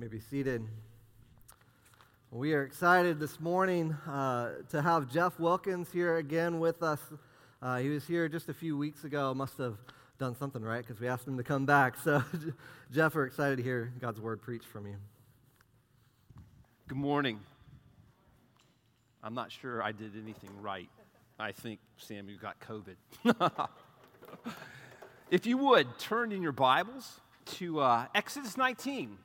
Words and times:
may 0.00 0.06
be 0.06 0.18
seated. 0.18 0.66
We 2.30 2.54
are 2.54 2.62
excited 2.62 3.20
this 3.20 3.38
morning 3.38 3.92
uh, 4.08 4.52
to 4.70 4.80
have 4.80 5.12
Jeff 5.12 5.38
Wilkins 5.38 5.92
here 5.92 6.16
again 6.16 6.58
with 6.58 6.82
us. 6.82 7.00
Uh, 7.60 7.76
he 7.80 7.90
was 7.90 8.06
here 8.06 8.26
just 8.26 8.48
a 8.48 8.54
few 8.54 8.78
weeks 8.78 9.04
ago. 9.04 9.34
Must 9.34 9.58
have 9.58 9.76
done 10.18 10.34
something 10.34 10.62
right 10.62 10.78
because 10.78 10.98
we 10.98 11.06
asked 11.06 11.28
him 11.28 11.36
to 11.36 11.42
come 11.42 11.66
back. 11.66 11.98
So, 11.98 12.24
Jeff, 12.90 13.14
we're 13.14 13.26
excited 13.26 13.56
to 13.56 13.62
hear 13.62 13.92
God's 14.00 14.22
word 14.22 14.40
preached 14.40 14.64
from 14.64 14.86
you. 14.86 14.96
Good 16.88 16.96
morning. 16.96 17.38
I'm 19.22 19.34
not 19.34 19.52
sure 19.52 19.82
I 19.82 19.92
did 19.92 20.12
anything 20.16 20.62
right. 20.62 20.88
I 21.38 21.52
think, 21.52 21.78
Sam, 21.98 22.26
you 22.30 22.38
got 22.38 22.56
COVID. 22.60 23.68
if 25.30 25.44
you 25.44 25.58
would, 25.58 25.98
turn 25.98 26.32
in 26.32 26.40
your 26.40 26.52
Bibles 26.52 27.20
to 27.58 27.80
uh, 27.80 28.06
Exodus 28.14 28.56
19 28.56 29.18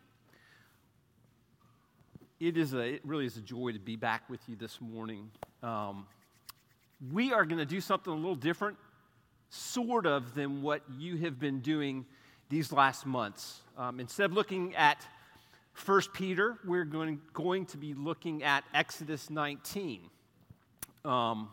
it 2.39 2.57
is 2.57 2.74
a 2.74 2.96
it 2.96 3.02
really 3.06 3.25
is 3.25 3.38
a 3.38 3.42
joy 3.42 3.71
to 3.71 3.80
be 3.80 3.96
back 3.96 4.30
with 4.30 4.42
you 4.48 4.56
this 4.56 4.80
morning. 4.82 5.30
Um, 5.64 6.06
we 7.14 7.34
are 7.34 7.46
going 7.46 7.60
to 7.60 7.66
do 7.66 7.82
something 7.82 8.12
a 8.12 8.16
little 8.16 8.36
different, 8.36 8.78
sort 9.50 10.06
of, 10.06 10.34
than 10.34 10.62
what 10.62 10.82
you 10.98 11.18
have 11.18 11.40
been 11.40 11.60
doing 11.60 12.06
these 12.50 12.71
last 12.71 13.06
months. 13.06 13.62
Um, 13.78 14.00
instead 14.00 14.26
of 14.26 14.34
looking 14.34 14.76
at 14.76 15.06
1 15.86 16.02
Peter, 16.14 16.57
we're 16.66 16.86
going, 16.86 17.20
going 17.34 17.66
to 17.68 17.78
be 17.78 17.93
looking 17.93 18.43
at 18.43 18.64
Exodus 18.74 19.29
19. 19.29 20.02
Um, 21.04 21.50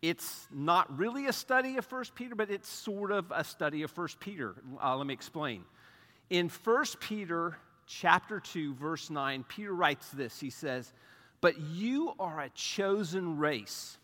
it's 0.00 0.46
not 0.52 0.96
really 0.96 1.26
a 1.26 1.32
study 1.32 1.76
of 1.76 1.90
1 1.90 2.04
Peter, 2.14 2.36
but 2.36 2.50
it's 2.50 2.68
sort 2.68 3.10
of 3.10 3.32
a 3.34 3.42
study 3.42 3.82
of 3.82 3.96
1 3.96 4.08
Peter. 4.20 4.54
Uh, 4.82 4.96
let 4.96 5.06
me 5.06 5.14
explain. 5.14 5.64
In 6.30 6.48
1 6.48 6.84
Peter 7.00 7.56
chapter 7.86 8.40
2, 8.40 8.74
verse 8.74 9.10
9, 9.10 9.44
Peter 9.48 9.72
writes 9.72 10.08
this. 10.10 10.38
He 10.38 10.50
says, 10.50 10.92
But 11.40 11.58
you 11.60 12.12
are 12.18 12.40
a 12.40 12.50
chosen 12.50 13.38
race, 13.38 13.98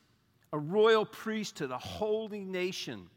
a 0.52 0.58
royal 0.58 1.04
priesthood, 1.04 1.70
a 1.70 1.78
holy 1.78 2.44
nation, 2.44 3.08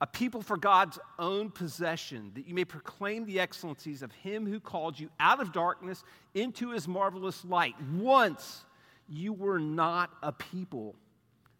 a 0.00 0.06
people 0.06 0.42
for 0.42 0.56
God's 0.56 0.98
own 1.18 1.50
possession, 1.50 2.32
that 2.34 2.46
you 2.46 2.54
may 2.54 2.64
proclaim 2.64 3.24
the 3.24 3.40
excellencies 3.40 4.02
of 4.02 4.12
him 4.12 4.46
who 4.46 4.60
called 4.60 4.98
you 4.98 5.10
out 5.18 5.40
of 5.40 5.52
darkness 5.52 6.04
into 6.34 6.70
his 6.70 6.86
marvelous 6.86 7.44
light. 7.44 7.74
Once 7.94 8.64
you 9.08 9.32
were 9.32 9.58
not 9.58 10.10
a 10.22 10.32
people, 10.32 10.94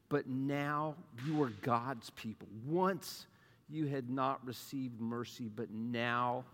but 0.09 0.27
now 0.27 0.95
you 1.27 1.42
are 1.42 1.51
God's 1.62 2.11
people. 2.11 2.48
Once 2.67 3.27
you 3.69 3.87
had 3.87 4.09
not 4.09 4.45
received 4.47 5.01
mercy, 5.01 5.51
but 5.55 5.70
now 5.70 6.45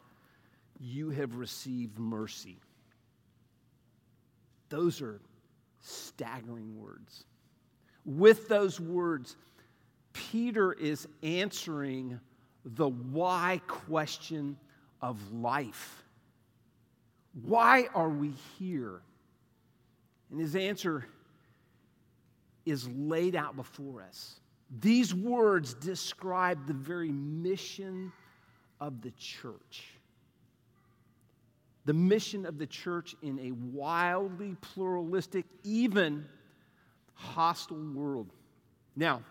you 0.81 1.11
have 1.11 1.37
received 1.37 1.99
mercy. 1.99 2.59
Those 4.69 5.01
are 5.01 5.21
staggering 5.81 6.77
words. 6.77 7.25
With 8.05 8.49
those 8.49 8.81
words, 8.81 9.37
Peter 10.13 10.73
is 10.73 11.07
answering 11.23 12.19
the 12.65 12.89
why 12.89 13.61
question 13.67 14.57
of 15.01 15.33
life. 15.33 16.03
Why 17.43 17.89
are 17.95 18.09
we 18.09 18.33
here? 18.59 19.03
And 20.31 20.41
his 20.41 20.57
answer 20.57 21.07
is 22.65 22.89
laid 22.89 23.37
out 23.37 23.57
before 23.57 24.03
us. 24.03 24.41
These 24.81 25.15
words 25.15 25.75
describe 25.75 26.67
the 26.67 26.73
very 26.73 27.13
mission 27.13 28.13
of 28.81 29.03
the 29.03 29.11
church 29.13 29.94
the 31.85 31.93
mission 31.93 32.47
of 32.47 32.59
the 32.59 32.67
church 32.67 33.15
in 33.23 33.39
a 33.41 33.51
wildly 33.53 34.57
pluralistic, 34.61 35.45
even 35.63 36.25
hostile 37.15 37.93
world. 37.95 38.33
Now, 38.97 39.23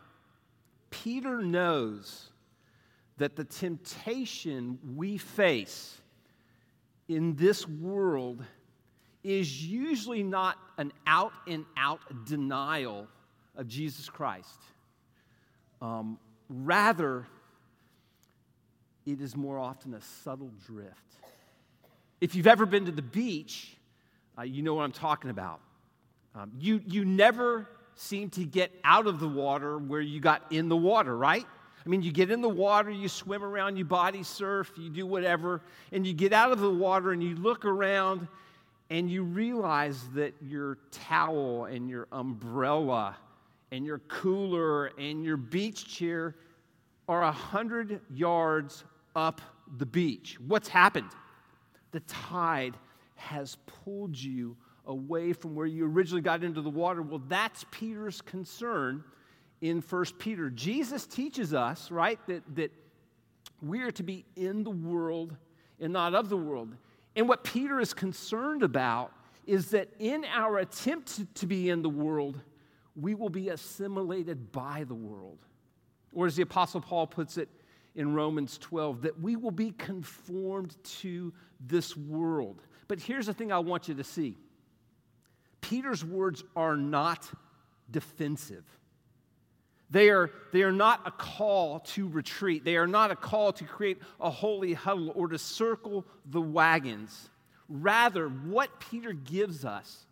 Peter 0.89 1.41
knows 1.41 2.29
that 3.17 3.35
the 3.35 3.43
temptation 3.43 4.79
we 4.95 5.17
face 5.17 5.97
in 7.07 7.35
this 7.35 7.67
world 7.67 8.43
is 9.23 9.65
usually 9.65 10.23
not 10.23 10.57
an 10.77 10.91
out 11.07 11.31
and 11.47 11.65
out 11.77 12.25
denial 12.25 13.07
of 13.55 13.67
Jesus 13.67 14.09
Christ. 14.09 14.59
Um, 15.81 16.19
rather, 16.49 17.27
it 19.05 19.21
is 19.21 19.35
more 19.35 19.57
often 19.57 19.93
a 19.93 20.01
subtle 20.01 20.51
drift. 20.65 20.97
If 22.23 22.35
you've 22.35 22.47
ever 22.47 22.65
been 22.65 22.85
to 22.85 22.91
the 22.93 23.01
beach, 23.01 23.75
uh, 24.39 24.43
you 24.43 24.63
know 24.63 24.75
what 24.75 24.83
I'm 24.83 24.93
talking 24.93 25.29
about. 25.29 25.59
Um, 26.33 26.53
you, 26.57 26.81
you 26.87 27.03
never 27.03 27.67
seem 27.95 28.29
to 28.29 28.45
get 28.45 28.71
out 28.85 29.07
of 29.07 29.19
the 29.19 29.27
water 29.27 29.77
where 29.77 29.99
you 29.99 30.21
got 30.21 30.41
in 30.49 30.69
the 30.69 30.77
water, 30.77 31.17
right? 31.17 31.45
I 31.85 31.89
mean, 31.89 32.01
you 32.01 32.13
get 32.13 32.31
in 32.31 32.39
the 32.39 32.47
water, 32.47 32.89
you 32.89 33.09
swim 33.09 33.43
around, 33.43 33.75
you 33.75 33.83
body 33.83 34.23
surf, 34.23 34.71
you 34.77 34.89
do 34.89 35.05
whatever, 35.05 35.63
and 35.91 36.07
you 36.07 36.13
get 36.13 36.31
out 36.31 36.53
of 36.53 36.61
the 36.61 36.69
water 36.69 37.11
and 37.11 37.21
you 37.21 37.35
look 37.35 37.65
around 37.65 38.25
and 38.89 39.11
you 39.11 39.23
realize 39.23 40.01
that 40.15 40.33
your 40.41 40.77
towel 40.91 41.65
and 41.65 41.89
your 41.89 42.07
umbrella 42.13 43.17
and 43.73 43.85
your 43.85 43.99
cooler 43.99 44.91
and 44.97 45.25
your 45.25 45.35
beach 45.35 45.93
chair 45.93 46.37
are 47.09 47.23
a 47.23 47.33
hundred 47.33 47.99
yards 48.13 48.85
up 49.13 49.41
the 49.77 49.85
beach. 49.85 50.37
What's 50.39 50.69
happened? 50.69 51.09
The 51.93 52.01
tide 52.01 52.75
has 53.15 53.57
pulled 53.65 54.17
you 54.17 54.57
away 54.85 55.31
from 55.31 55.55
where 55.55 55.65
you 55.65 55.85
originally 55.85 56.21
got 56.21 56.43
into 56.43 56.61
the 56.61 56.69
water. 56.69 57.01
Well, 57.01 57.21
that's 57.29 57.65
Peter's 57.71 58.19
concern 58.19 59.03
in 59.61 59.81
1 59.81 60.05
Peter. 60.19 60.49
Jesus 60.49 61.05
teaches 61.05 61.53
us, 61.53 61.89
right, 61.89 62.19
that, 62.27 62.43
that 62.55 62.71
we 63.61 63.81
are 63.81 63.91
to 63.91 64.03
be 64.03 64.25
in 64.35 64.63
the 64.63 64.71
world 64.71 65.37
and 65.79 65.93
not 65.93 66.13
of 66.13 66.27
the 66.27 66.35
world. 66.35 66.75
And 67.15 67.29
what 67.29 67.45
Peter 67.45 67.79
is 67.79 67.93
concerned 67.93 68.63
about 68.63 69.13
is 69.45 69.69
that 69.71 69.87
in 69.99 70.25
our 70.25 70.57
attempt 70.57 71.15
to, 71.15 71.25
to 71.35 71.45
be 71.45 71.69
in 71.69 71.81
the 71.81 71.89
world, 71.89 72.41
we 72.95 73.13
will 73.13 73.29
be 73.29 73.49
assimilated 73.49 74.51
by 74.51 74.83
the 74.83 74.95
world. 74.95 75.45
Or 76.11 76.25
as 76.25 76.35
the 76.35 76.43
Apostle 76.43 76.81
Paul 76.81 77.07
puts 77.07 77.37
it, 77.37 77.49
in 77.95 78.13
Romans 78.13 78.57
12 78.57 79.03
that 79.03 79.19
we 79.19 79.35
will 79.35 79.51
be 79.51 79.71
conformed 79.71 80.75
to 80.83 81.33
this 81.59 81.95
world. 81.95 82.61
But 82.87 82.99
here's 82.99 83.27
the 83.27 83.33
thing 83.33 83.51
I 83.51 83.59
want 83.59 83.87
you 83.87 83.95
to 83.95 84.03
see 84.03 84.37
Peter's 85.61 86.03
words 86.03 86.43
are 86.55 86.75
not 86.75 87.29
defensive. 87.89 88.65
They 89.89 90.09
are, 90.09 90.31
they 90.51 90.63
are 90.63 90.71
not 90.71 91.01
a 91.05 91.11
call 91.11 91.81
to 91.81 92.07
retreat. 92.07 92.65
They 92.65 92.77
are 92.77 92.87
not 92.87 93.11
a 93.11 93.15
call 93.15 93.53
to 93.53 93.63
create 93.63 93.99
a 94.19 94.31
holy 94.31 94.73
huddle 94.73 95.11
or 95.13 95.27
to 95.27 95.37
circle 95.37 96.03
the 96.25 96.41
wagons. 96.41 97.29
Rather, 97.69 98.27
what 98.27 98.79
Peter 98.79 99.13
gives 99.13 99.65
us 99.65 100.05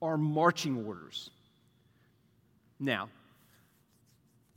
are 0.00 0.16
marching 0.16 0.86
orders. 0.86 1.30
Now, 2.78 3.08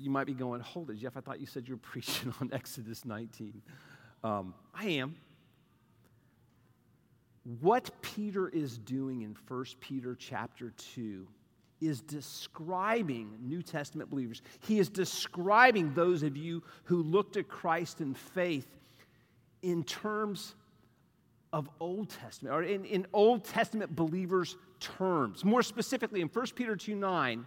you 0.02 0.10
might 0.10 0.26
be 0.26 0.34
going, 0.34 0.62
hold 0.62 0.90
it, 0.90 0.98
Jeff, 0.98 1.16
I 1.16 1.22
thought 1.22 1.40
you 1.40 1.46
said 1.46 1.68
you 1.68 1.76
were 1.76 1.80
preaching 1.82 2.34
on 2.42 2.50
Exodus 2.52 3.06
19. 3.06 3.62
Um, 4.24 4.54
I 4.74 4.86
am. 4.86 5.16
What 7.60 7.90
Peter 8.02 8.50
is 8.50 8.78
doing 8.78 9.24
in 9.24 9.36
1 9.48 9.66
Peter 9.80 10.16
chapter 10.16 10.72
2 10.96 11.28
is 11.80 12.02
describing 12.02 13.36
New 13.42 13.64
Testament 13.64 14.10
believers. 14.10 14.44
He 14.60 14.78
is 14.78 14.90
describing 14.90 15.94
those 15.96 16.22
of 16.22 16.38
you 16.38 16.62
who 16.84 17.02
look 17.02 17.34
to 17.34 17.44
Christ 17.44 18.02
in 18.02 18.14
faith 18.14 18.68
in 19.64 19.84
terms 19.84 20.54
of 21.52 21.70
Old 21.80 22.10
Testament, 22.10 22.56
or 22.56 22.64
in, 22.64 22.86
in 22.86 23.06
Old 23.12 23.44
Testament 23.44 23.96
believers' 23.96 24.56
terms. 24.80 25.44
More 25.44 25.64
specifically, 25.64 26.22
in 26.22 26.28
1 26.28 26.46
Peter 26.56 26.76
2 26.76 26.96
9, 26.96 27.46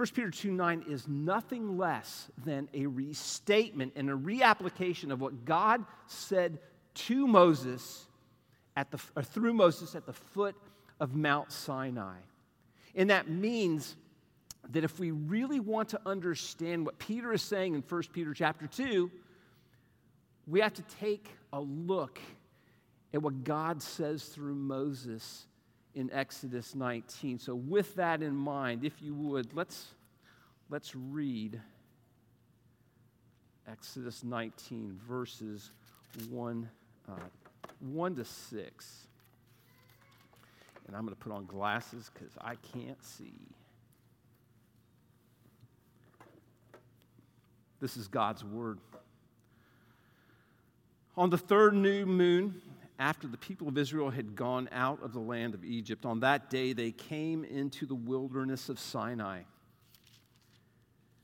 1 0.00 0.06
Peter 0.14 0.30
2 0.30 0.50
9 0.50 0.86
is 0.88 1.06
nothing 1.06 1.76
less 1.76 2.30
than 2.42 2.70
a 2.72 2.86
restatement 2.86 3.92
and 3.96 4.08
a 4.08 4.14
reapplication 4.14 5.12
of 5.12 5.20
what 5.20 5.44
God 5.44 5.84
said 6.06 6.58
to 6.94 7.26
Moses 7.26 8.06
at 8.76 8.90
the, 8.90 8.96
through 8.96 9.52
Moses 9.52 9.94
at 9.94 10.06
the 10.06 10.14
foot 10.14 10.56
of 11.00 11.14
Mount 11.14 11.52
Sinai. 11.52 12.16
And 12.94 13.10
that 13.10 13.28
means 13.28 13.94
that 14.70 14.84
if 14.84 14.98
we 14.98 15.10
really 15.10 15.60
want 15.60 15.90
to 15.90 16.00
understand 16.06 16.86
what 16.86 16.98
Peter 16.98 17.34
is 17.34 17.42
saying 17.42 17.74
in 17.74 17.82
1 17.86 18.02
Peter 18.10 18.32
chapter 18.32 18.66
2, 18.66 19.10
we 20.46 20.60
have 20.60 20.72
to 20.72 20.82
take 20.98 21.28
a 21.52 21.60
look 21.60 22.18
at 23.12 23.20
what 23.20 23.44
God 23.44 23.82
says 23.82 24.24
through 24.24 24.54
Moses 24.54 25.44
in 25.94 26.10
Exodus 26.12 26.74
19. 26.74 27.38
So, 27.38 27.54
with 27.54 27.94
that 27.96 28.22
in 28.22 28.34
mind, 28.34 28.84
if 28.84 29.00
you 29.02 29.14
would, 29.14 29.54
let's, 29.54 29.88
let's 30.68 30.94
read 30.94 31.60
Exodus 33.70 34.24
19, 34.24 34.98
verses 35.08 35.70
1 36.28 36.68
uh, 37.08 37.12
1 37.80 38.16
to 38.16 38.24
6. 38.24 39.06
And 40.86 40.96
I'm 40.96 41.04
going 41.04 41.14
to 41.14 41.20
put 41.20 41.32
on 41.32 41.46
glasses 41.46 42.10
because 42.12 42.32
I 42.40 42.56
can't 42.56 43.02
see. 43.04 43.32
This 47.80 47.96
is 47.96 48.08
God's 48.08 48.44
word. 48.44 48.78
On 51.16 51.30
the 51.30 51.38
third 51.38 51.74
new 51.74 52.06
moon, 52.06 52.60
after 53.00 53.26
the 53.26 53.38
people 53.38 53.66
of 53.66 53.78
Israel 53.78 54.10
had 54.10 54.36
gone 54.36 54.68
out 54.70 55.02
of 55.02 55.14
the 55.14 55.20
land 55.20 55.54
of 55.54 55.64
Egypt, 55.64 56.04
on 56.04 56.20
that 56.20 56.50
day 56.50 56.74
they 56.74 56.92
came 56.92 57.44
into 57.44 57.86
the 57.86 57.94
wilderness 57.94 58.68
of 58.68 58.78
Sinai. 58.78 59.40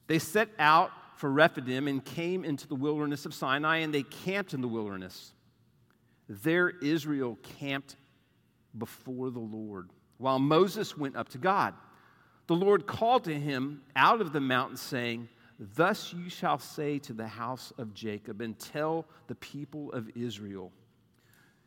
They 0.06 0.19
set 0.19 0.49
out 0.58 0.90
for 1.17 1.31
Rephidim 1.31 1.87
and 1.87 2.02
came 2.02 2.44
into 2.44 2.67
the 2.67 2.75
wilderness 2.75 3.26
of 3.26 3.34
Sinai, 3.34 3.78
and 3.78 3.93
they 3.93 4.02
camped 4.02 4.55
in 4.55 4.62
the 4.62 4.69
wilderness. 4.69 5.32
There 6.28 6.70
Israel 6.70 7.38
camped 7.61 7.96
before 8.78 9.31
the 9.31 9.38
Lord, 9.38 9.90
while 10.17 10.38
Moses 10.38 10.96
went 10.96 11.14
up 11.14 11.28
to 11.31 11.38
God. 11.38 11.75
The 12.46 12.55
Lord 12.55 12.87
called 12.87 13.25
to 13.25 13.38
him 13.38 13.82
out 13.94 14.23
of 14.23 14.32
the 14.32 14.40
mountain, 14.40 14.78
saying, 14.78 15.28
Thus 15.58 16.12
you 16.12 16.31
shall 16.31 16.58
say 16.58 16.99
to 17.00 17.12
the 17.12 17.26
house 17.26 17.73
of 17.76 17.93
Jacob, 17.93 18.40
and 18.40 18.58
tell 18.58 19.05
the 19.26 19.34
people 19.34 19.93
of 19.93 20.11
Israel, 20.14 20.73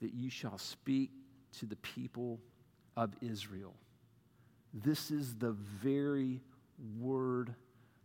that 0.00 0.14
you 0.14 0.30
shall 0.30 0.58
speak 0.58 1.10
to 1.58 1.66
the 1.66 1.76
people 1.76 2.40
of 2.96 3.12
Israel. 3.20 3.74
This 4.72 5.10
is 5.10 5.34
the 5.34 5.52
very 5.52 6.40
word 6.98 7.54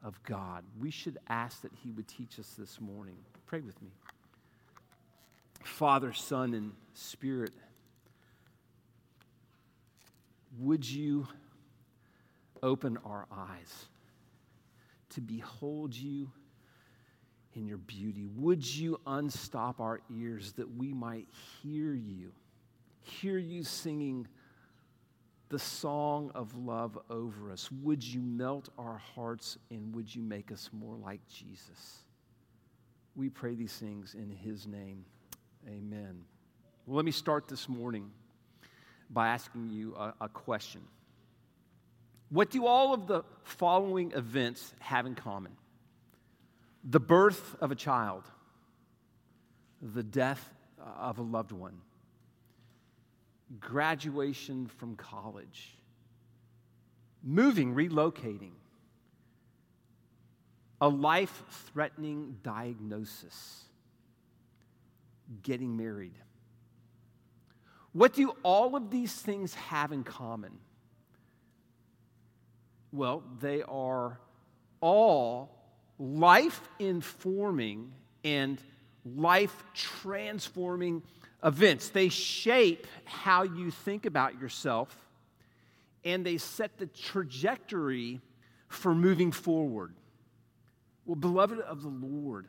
of 0.03 0.21
God. 0.23 0.63
We 0.79 0.91
should 0.91 1.17
ask 1.29 1.61
that 1.61 1.71
He 1.83 1.91
would 1.91 2.07
teach 2.07 2.39
us 2.39 2.55
this 2.57 2.79
morning. 2.79 3.17
Pray 3.45 3.61
with 3.61 3.81
me. 3.81 3.89
Father, 5.63 6.13
Son, 6.13 6.53
and 6.53 6.71
Spirit, 6.93 7.53
would 10.59 10.87
you 10.87 11.27
open 12.63 12.97
our 13.05 13.25
eyes 13.31 13.85
to 15.09 15.21
behold 15.21 15.93
you 15.95 16.31
in 17.55 17.65
your 17.65 17.77
beauty? 17.77 18.27
Would 18.35 18.65
you 18.65 18.99
unstop 19.05 19.79
our 19.79 20.01
ears 20.13 20.53
that 20.53 20.75
we 20.75 20.93
might 20.93 21.27
hear 21.61 21.93
you, 21.93 22.31
hear 23.01 23.37
you 23.37 23.63
singing? 23.63 24.27
the 25.49 25.59
song 25.59 26.31
of 26.33 26.55
love 26.57 26.97
over 27.09 27.51
us. 27.51 27.71
Would 27.83 28.03
you 28.03 28.19
melt 28.19 28.69
our 28.77 28.97
hearts 29.15 29.57
and 29.69 29.95
would 29.95 30.13
you 30.13 30.21
make 30.21 30.51
us 30.51 30.69
more 30.73 30.95
like 30.95 31.21
Jesus? 31.27 32.03
We 33.15 33.29
pray 33.29 33.55
these 33.55 33.73
things 33.73 34.15
in 34.15 34.29
his 34.29 34.67
name. 34.67 35.05
Amen. 35.67 36.21
Well, 36.85 36.97
let 36.97 37.05
me 37.05 37.11
start 37.11 37.47
this 37.47 37.69
morning 37.69 38.11
by 39.09 39.29
asking 39.29 39.69
you 39.69 39.95
a, 39.95 40.13
a 40.21 40.29
question. 40.29 40.81
What 42.29 42.49
do 42.49 42.65
all 42.65 42.93
of 42.93 43.07
the 43.07 43.23
following 43.43 44.11
events 44.13 44.73
have 44.79 45.05
in 45.05 45.15
common? 45.15 45.53
The 46.87 46.99
birth 46.99 47.55
of 47.61 47.71
a 47.71 47.75
child, 47.75 48.23
the 49.81 50.03
death 50.03 50.53
of 50.99 51.17
a 51.17 51.23
loved 51.23 51.51
one, 51.51 51.81
graduation 53.59 54.67
from 54.67 54.95
college, 54.95 55.75
moving, 57.23 57.73
relocating, 57.73 58.51
a 60.79 60.87
life 60.87 61.43
threatening 61.73 62.37
diagnosis, 62.43 63.63
getting 65.41 65.75
married. 65.75 66.13
What 67.93 68.13
do 68.13 68.35
all 68.43 68.75
of 68.75 68.91
these 68.91 69.13
things 69.13 69.55
have 69.55 69.91
in 69.91 70.03
common? 70.03 70.51
Well, 72.91 73.23
they 73.39 73.63
are 73.63 74.19
all 74.81 75.54
life 75.97 76.61
informing 76.79 77.91
and 78.23 78.59
life 79.05 79.63
transforming 79.73 81.03
events. 81.43 81.89
They 81.89 82.09
shape 82.09 82.87
how 83.05 83.43
you 83.43 83.71
think 83.71 84.05
about 84.05 84.39
yourself 84.39 84.95
and 86.03 86.25
they 86.25 86.37
set 86.37 86.77
the 86.77 86.85
trajectory 86.85 88.21
for 88.67 88.93
moving 88.93 89.31
forward. 89.31 89.93
Well, 91.05 91.15
beloved 91.15 91.59
of 91.59 91.81
the 91.81 91.89
Lord, 91.89 92.47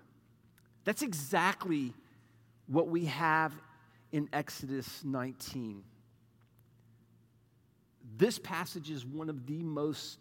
that's 0.85 1.03
exactly 1.03 1.93
what 2.67 2.89
we 2.89 3.07
have 3.07 3.53
in 4.13 4.29
Exodus 4.33 5.03
19. 5.05 5.83
This 8.17 8.39
passage 8.39 8.91
is 8.91 9.05
one 9.05 9.29
of 9.29 9.47
the 9.47 9.63
most 9.63 10.19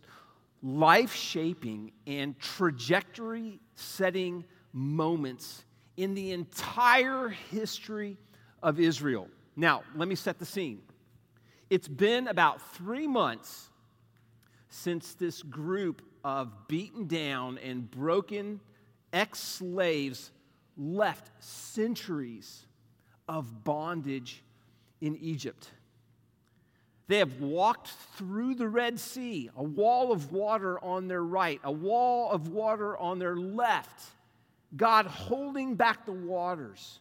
life 0.66 1.14
shaping 1.14 1.92
and 2.08 2.38
trajectory 2.40 3.60
setting 3.76 4.44
moments 4.74 5.64
in 5.96 6.16
the 6.16 6.32
entire 6.32 7.30
history 7.30 8.18
of 8.64 8.80
Israel. 8.80 9.30
Now, 9.56 9.84
let 9.96 10.08
me 10.08 10.16
set 10.16 10.40
the 10.40 10.46
scene. 10.46 10.82
It's 11.70 11.88
been 11.88 12.28
about 12.28 12.60
three 12.74 13.08
months 13.08 13.70
since 14.70 15.14
this 15.14 15.44
group 15.44 16.02
of 16.24 16.68
beaten 16.68 17.06
down 17.06 17.60
and 17.60 17.90
broken 17.90 18.60
ex 19.14 19.40
slaves 19.40 20.32
left 20.78 21.30
centuries 21.44 22.66
of 23.28 23.64
bondage 23.64 24.44
in 25.00 25.16
Egypt. 25.18 25.70
They 27.08 27.20
have 27.20 27.40
walked 27.40 27.90
through 28.18 28.56
the 28.56 28.68
Red 28.68 29.00
Sea, 29.00 29.50
a 29.56 29.64
wall 29.64 30.12
of 30.12 30.32
water 30.32 30.84
on 30.84 31.08
their 31.08 31.24
right, 31.24 31.60
a 31.64 31.72
wall 31.72 32.32
of 32.32 32.50
water 32.50 32.98
on 32.98 33.20
their 33.20 33.36
left, 33.36 34.02
God 34.76 35.06
holding 35.06 35.76
back 35.76 36.06
the 36.06 36.12
waters. 36.12 37.00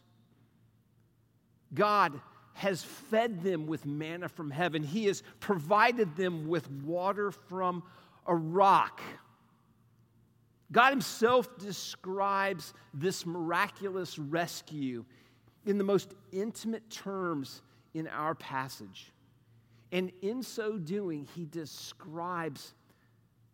God 1.73 2.19
has 2.53 2.83
fed 2.83 3.43
them 3.43 3.67
with 3.67 3.85
manna 3.85 4.29
from 4.29 4.51
heaven. 4.51 4.83
He 4.83 5.05
has 5.05 5.23
provided 5.39 6.15
them 6.15 6.47
with 6.47 6.69
water 6.71 7.31
from 7.31 7.83
a 8.27 8.35
rock. 8.35 9.01
God 10.71 10.91
Himself 10.91 11.57
describes 11.57 12.73
this 12.93 13.25
miraculous 13.25 14.17
rescue 14.17 15.03
in 15.65 15.77
the 15.77 15.83
most 15.83 16.13
intimate 16.31 16.89
terms 16.89 17.61
in 17.93 18.07
our 18.07 18.35
passage. 18.35 19.11
And 19.91 20.11
in 20.21 20.43
so 20.43 20.77
doing, 20.77 21.27
He 21.35 21.45
describes 21.45 22.73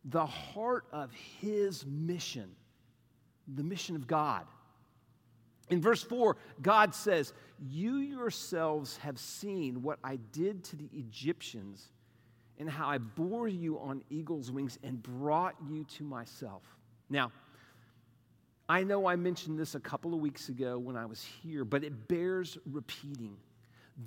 the 0.05 0.25
heart 0.25 0.85
of 0.91 1.11
His 1.39 1.85
mission, 1.85 2.51
the 3.47 3.63
mission 3.63 3.95
of 3.95 4.07
God. 4.07 4.45
In 5.69 5.81
verse 5.81 6.03
4, 6.03 6.35
God 6.61 6.93
says, 6.93 7.33
You 7.59 7.97
yourselves 7.97 8.97
have 8.97 9.17
seen 9.17 9.81
what 9.81 9.99
I 10.03 10.17
did 10.31 10.63
to 10.65 10.75
the 10.75 10.89
Egyptians 10.93 11.91
and 12.59 12.69
how 12.69 12.87
I 12.87 12.97
bore 12.97 13.47
you 13.47 13.79
on 13.79 14.03
eagle's 14.09 14.51
wings 14.51 14.77
and 14.83 15.01
brought 15.01 15.55
you 15.67 15.85
to 15.95 16.03
myself. 16.03 16.63
Now, 17.09 17.31
I 18.69 18.83
know 18.83 19.07
I 19.07 19.15
mentioned 19.15 19.57
this 19.57 19.75
a 19.75 19.79
couple 19.79 20.13
of 20.13 20.19
weeks 20.19 20.49
ago 20.49 20.77
when 20.77 20.95
I 20.95 21.05
was 21.05 21.21
here, 21.21 21.65
but 21.65 21.83
it 21.83 22.07
bears 22.07 22.57
repeating. 22.69 23.35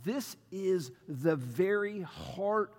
This 0.02 0.36
is 0.50 0.90
the 1.08 1.36
very 1.36 2.00
heart 2.02 2.72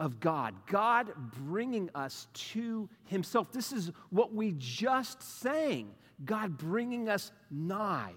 of 0.00 0.20
God, 0.20 0.54
God 0.66 1.12
bringing 1.46 1.90
us 1.94 2.28
to 2.52 2.88
Himself. 3.04 3.52
This 3.52 3.72
is 3.72 3.90
what 4.10 4.32
we 4.32 4.54
just 4.58 5.22
sang 5.40 5.90
God 6.24 6.56
bringing 6.56 7.08
us 7.08 7.32
nigh. 7.50 8.12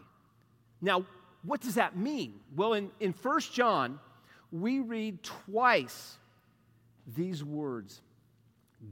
Now, 0.81 1.05
what 1.43 1.61
does 1.61 1.75
that 1.75 1.97
mean? 1.97 2.39
Well, 2.55 2.73
in, 2.73 2.91
in 2.99 3.13
1 3.13 3.39
John, 3.51 3.99
we 4.51 4.79
read 4.79 5.23
twice 5.23 6.17
these 7.15 7.43
words 7.43 8.01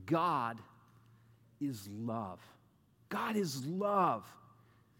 God 0.06 0.58
is 1.60 1.88
love. 1.92 2.40
God 3.10 3.36
is 3.36 3.66
love. 3.66 4.24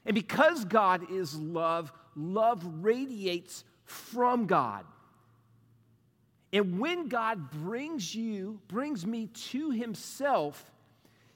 And 0.06 0.16
because 0.16 0.66
God 0.66 1.12
is 1.12 1.36
love, 1.36 1.92
love 2.16 2.64
radiates 2.82 3.64
from 3.90 4.46
God. 4.46 4.86
And 6.52 6.80
when 6.80 7.08
God 7.08 7.52
brings 7.52 8.14
you, 8.16 8.60
brings 8.68 9.06
me 9.06 9.28
to 9.52 9.70
himself, 9.72 10.72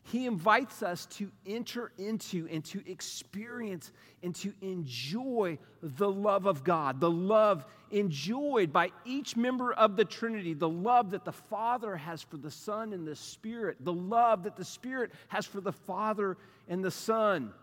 he 0.06 0.26
invites 0.26 0.84
us 0.84 1.06
to 1.08 1.32
enter 1.46 1.92
into 1.98 2.48
and 2.52 2.64
to 2.66 2.82
experience 2.90 3.92
and 4.22 4.36
to 4.36 4.54
enjoy 4.62 5.58
the 5.82 6.10
love 6.10 6.46
of 6.46 6.64
God, 6.64 7.00
the 7.00 7.10
love 7.10 7.66
enjoyed 7.92 8.74
by 8.74 8.92
each 9.06 9.38
member 9.38 9.72
of 9.74 9.96
the 9.96 10.04
Trinity, 10.04 10.54
the 10.54 10.68
love 10.68 11.12
that 11.12 11.24
the 11.24 11.32
Father 11.32 11.96
has 11.96 12.22
for 12.22 12.38
the 12.38 12.52
Son 12.52 12.92
and 12.92 13.08
the 13.08 13.16
Spirit, 13.16 13.78
the 13.82 13.94
love 13.94 14.44
that 14.44 14.56
the 14.56 14.66
Spirit 14.66 15.12
has 15.28 15.46
for 15.46 15.62
the 15.62 15.72
Father 15.72 16.38
and 16.68 16.84
the 16.84 16.92
Son, 16.92 17.54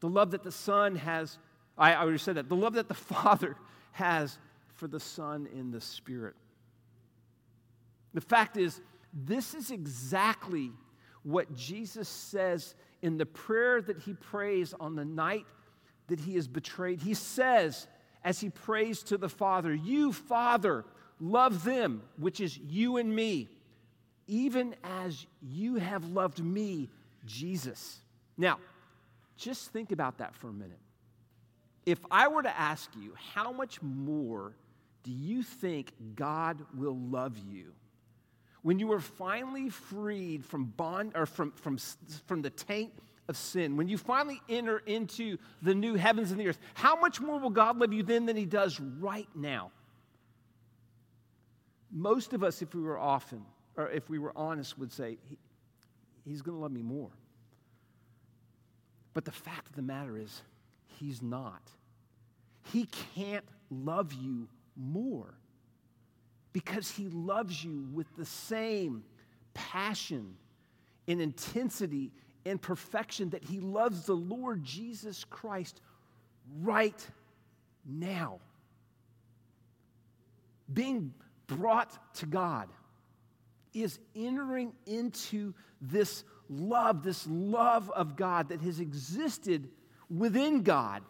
the 0.00 0.08
love 0.08 0.32
that 0.32 0.42
the 0.42 0.52
Son 0.52 0.96
has, 0.96 1.38
I 1.76 1.94
already 1.94 2.18
said 2.18 2.36
that, 2.36 2.48
the 2.48 2.56
love 2.56 2.74
that 2.74 2.88
the 2.88 2.94
Father 2.94 3.56
has 3.94 4.38
for 4.74 4.88
the 4.88 5.00
Son 5.00 5.48
in 5.54 5.70
the 5.70 5.80
Spirit. 5.80 6.34
The 8.12 8.20
fact 8.20 8.56
is, 8.56 8.80
this 9.12 9.54
is 9.54 9.70
exactly 9.70 10.72
what 11.22 11.54
Jesus 11.54 12.08
says 12.08 12.74
in 13.02 13.16
the 13.16 13.26
prayer 13.26 13.80
that 13.80 13.98
he 13.98 14.14
prays 14.14 14.74
on 14.78 14.94
the 14.96 15.04
night 15.04 15.46
that 16.08 16.20
he 16.20 16.36
is 16.36 16.46
betrayed. 16.48 17.00
He 17.00 17.14
says, 17.14 17.86
as 18.24 18.40
he 18.40 18.50
prays 18.50 19.02
to 19.04 19.16
the 19.16 19.28
Father, 19.28 19.72
You, 19.72 20.12
Father, 20.12 20.84
love 21.20 21.64
them, 21.64 22.02
which 22.18 22.40
is 22.40 22.58
you 22.58 22.96
and 22.96 23.14
me, 23.14 23.48
even 24.26 24.74
as 24.82 25.26
you 25.40 25.76
have 25.76 26.04
loved 26.06 26.42
me, 26.42 26.88
Jesus. 27.26 28.00
Now, 28.36 28.58
just 29.36 29.70
think 29.70 29.92
about 29.92 30.18
that 30.18 30.34
for 30.34 30.48
a 30.48 30.52
minute. 30.52 30.80
If 31.86 31.98
I 32.10 32.28
were 32.28 32.42
to 32.42 32.58
ask 32.58 32.90
you, 32.98 33.14
how 33.34 33.52
much 33.52 33.82
more 33.82 34.56
do 35.02 35.10
you 35.10 35.42
think 35.42 35.92
God 36.14 36.64
will 36.74 36.96
love 36.96 37.36
you? 37.38 37.74
when 38.64 38.78
you 38.78 38.90
are 38.92 39.00
finally 39.00 39.68
freed 39.68 40.42
from 40.42 40.64
bond 40.64 41.12
or 41.14 41.26
from, 41.26 41.52
from, 41.52 41.76
from 42.26 42.40
the 42.40 42.48
taint 42.48 42.94
of 43.28 43.36
sin, 43.36 43.76
when 43.76 43.88
you 43.88 43.98
finally 43.98 44.40
enter 44.48 44.78
into 44.78 45.36
the 45.60 45.74
new 45.74 45.96
heavens 45.96 46.30
and 46.30 46.40
the 46.40 46.48
earth, 46.48 46.58
how 46.72 46.98
much 46.98 47.20
more 47.20 47.38
will 47.38 47.50
God 47.50 47.76
love 47.78 47.92
you 47.92 48.02
then 48.02 48.24
than 48.24 48.38
He 48.38 48.46
does 48.46 48.80
right 48.80 49.28
now? 49.34 49.70
Most 51.92 52.32
of 52.32 52.42
us, 52.42 52.62
if 52.62 52.74
we 52.74 52.80
were 52.80 52.98
often, 52.98 53.44
or 53.76 53.90
if 53.90 54.08
we 54.08 54.18
were 54.18 54.32
honest, 54.34 54.78
would 54.78 54.92
say, 54.92 55.18
he, 55.28 55.36
He's 56.24 56.40
going 56.40 56.56
to 56.56 56.62
love 56.62 56.72
me 56.72 56.80
more. 56.80 57.10
But 59.12 59.26
the 59.26 59.32
fact 59.32 59.68
of 59.68 59.76
the 59.76 59.82
matter 59.82 60.16
is, 60.16 60.40
He's 60.98 61.22
not. 61.22 61.62
He 62.72 62.88
can't 63.14 63.44
love 63.70 64.12
you 64.12 64.48
more 64.76 65.34
because 66.52 66.90
he 66.90 67.08
loves 67.08 67.64
you 67.64 67.86
with 67.92 68.06
the 68.16 68.24
same 68.24 69.04
passion 69.52 70.36
and 71.06 71.20
intensity 71.20 72.12
and 72.46 72.60
perfection 72.60 73.30
that 73.30 73.44
he 73.44 73.60
loves 73.60 74.06
the 74.06 74.14
Lord 74.14 74.62
Jesus 74.64 75.24
Christ 75.24 75.80
right 76.62 77.06
now. 77.84 78.40
Being 80.72 81.12
brought 81.46 82.14
to 82.16 82.26
God 82.26 82.68
is 83.72 83.98
entering 84.14 84.72
into 84.86 85.52
this 85.80 86.24
love, 86.48 87.02
this 87.02 87.26
love 87.28 87.90
of 87.90 88.16
God 88.16 88.48
that 88.50 88.60
has 88.60 88.80
existed 88.80 89.68
within 90.10 90.62
God, 90.62 91.02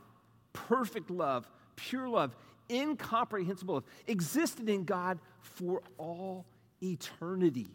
perfect 0.52 1.10
love, 1.10 1.48
pure 1.76 2.08
love, 2.08 2.34
incomprehensible 2.70 3.74
love, 3.74 3.84
existed 4.06 4.68
in 4.68 4.84
God 4.84 5.18
for 5.40 5.82
all 5.98 6.46
eternity. 6.82 7.68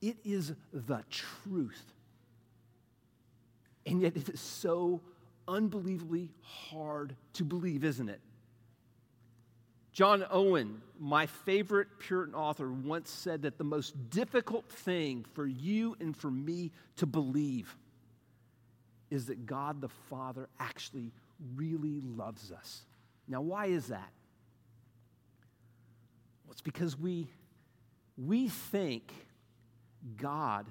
It 0.00 0.16
is 0.24 0.54
the 0.72 1.04
truth. 1.10 1.84
And 3.84 4.00
yet 4.00 4.16
it 4.16 4.28
is 4.28 4.40
so 4.40 5.00
unbelievably 5.46 6.30
hard 6.42 7.16
to 7.34 7.44
believe, 7.44 7.84
isn't 7.84 8.08
it? 8.08 8.20
John 9.92 10.24
Owen, 10.30 10.80
my 10.98 11.26
favorite 11.26 11.88
Puritan 11.98 12.34
author, 12.34 12.70
once 12.70 13.10
said 13.10 13.42
that 13.42 13.58
the 13.58 13.64
most 13.64 14.10
difficult 14.10 14.68
thing 14.70 15.26
for 15.34 15.46
you 15.46 15.96
and 16.00 16.16
for 16.16 16.30
me 16.30 16.70
to 16.96 17.06
believe 17.06 17.76
is 19.10 19.26
that 19.26 19.46
God 19.46 19.80
the 19.80 19.88
Father 19.88 20.48
actually 20.58 21.12
really 21.54 22.00
loves 22.00 22.52
us. 22.52 22.82
Now, 23.26 23.40
why 23.40 23.66
is 23.66 23.88
that? 23.88 24.10
Well, 26.44 26.52
it's 26.52 26.60
because 26.60 26.98
we, 26.98 27.28
we 28.16 28.48
think 28.48 29.12
God 30.16 30.66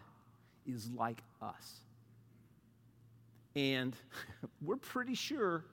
is 0.66 0.90
like 0.92 1.22
us. 1.42 1.82
And 3.56 3.96
we're 4.62 4.78
pretty 4.78 5.16
sure 5.16 5.66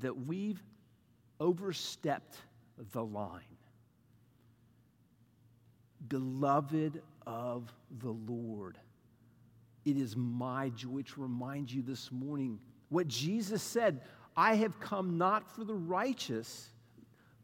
that 0.00 0.26
we've 0.26 0.62
overstepped 1.40 2.36
the 2.92 3.04
line. 3.04 3.42
Beloved 6.08 7.02
of 7.26 7.72
the 8.00 8.10
Lord, 8.10 8.78
it 9.84 9.96
is 9.96 10.16
my 10.16 10.70
joy 10.70 11.02
to 11.02 11.22
remind 11.22 11.72
you 11.72 11.82
this 11.82 12.10
morning 12.12 12.58
what 12.88 13.08
Jesus 13.08 13.62
said 13.62 14.00
I 14.36 14.54
have 14.54 14.78
come 14.78 15.18
not 15.18 15.50
for 15.50 15.64
the 15.64 15.74
righteous, 15.74 16.70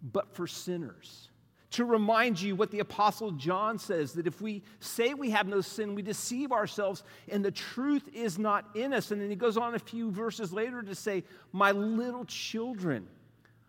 but 0.00 0.32
for 0.32 0.46
sinners. 0.46 1.28
To 1.72 1.84
remind 1.84 2.40
you 2.40 2.54
what 2.54 2.70
the 2.70 2.78
Apostle 2.78 3.32
John 3.32 3.80
says 3.80 4.12
that 4.12 4.28
if 4.28 4.40
we 4.40 4.62
say 4.78 5.12
we 5.12 5.30
have 5.30 5.48
no 5.48 5.60
sin, 5.60 5.96
we 5.96 6.02
deceive 6.02 6.52
ourselves 6.52 7.02
and 7.28 7.44
the 7.44 7.50
truth 7.50 8.08
is 8.14 8.38
not 8.38 8.64
in 8.76 8.92
us. 8.92 9.10
And 9.10 9.20
then 9.20 9.28
he 9.28 9.34
goes 9.34 9.56
on 9.56 9.74
a 9.74 9.78
few 9.80 10.12
verses 10.12 10.52
later 10.52 10.82
to 10.82 10.94
say, 10.94 11.24
My 11.52 11.72
little 11.72 12.24
children, 12.26 13.08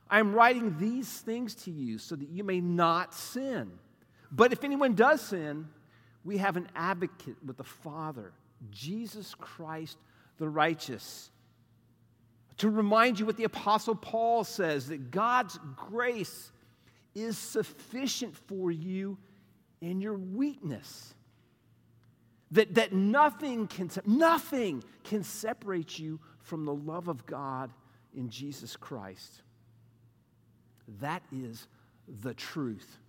I 0.08 0.20
am 0.20 0.36
writing 0.36 0.78
these 0.78 1.10
things 1.10 1.56
to 1.64 1.72
you 1.72 1.98
so 1.98 2.16
that 2.16 2.30
you 2.30 2.44
may 2.44 2.62
not 2.62 3.16
sin. 3.16 3.72
But 4.32 4.54
if 4.54 4.64
anyone 4.64 4.94
does 4.94 5.22
sin, 5.22 5.68
we 6.24 6.38
have 6.38 6.58
an 6.58 6.68
advocate 6.76 7.38
with 7.44 7.58
the 7.58 7.64
Father, 7.64 8.34
Jesus 8.72 9.36
Christ 9.36 9.98
the 10.38 10.50
righteous 10.50 11.30
to 12.58 12.70
remind 12.70 13.20
you 13.20 13.26
what 13.26 13.38
the 13.38 13.44
Apostle 13.44 13.96
Paul 13.96 14.44
says 14.44 14.88
that 14.88 15.12
God's 15.12 15.60
grace 15.76 16.52
is 17.14 17.38
sufficient 17.38 18.36
for 18.36 18.72
you 18.72 19.18
in 19.82 20.00
your 20.00 20.18
weakness. 20.18 21.14
That, 22.52 22.76
that 22.76 22.94
nothing, 22.94 23.68
can, 23.68 23.90
nothing 24.06 24.84
can 25.04 25.24
separate 25.24 26.00
you 26.00 26.20
from 26.40 26.66
the 26.66 26.74
love 26.74 27.08
of 27.08 27.26
God 27.26 27.72
in 28.16 28.30
Jesus 28.30 28.78
Christ. 28.78 29.42
That 31.02 31.24
is 31.34 31.68
the 32.22 32.34
truth. 32.34 33.00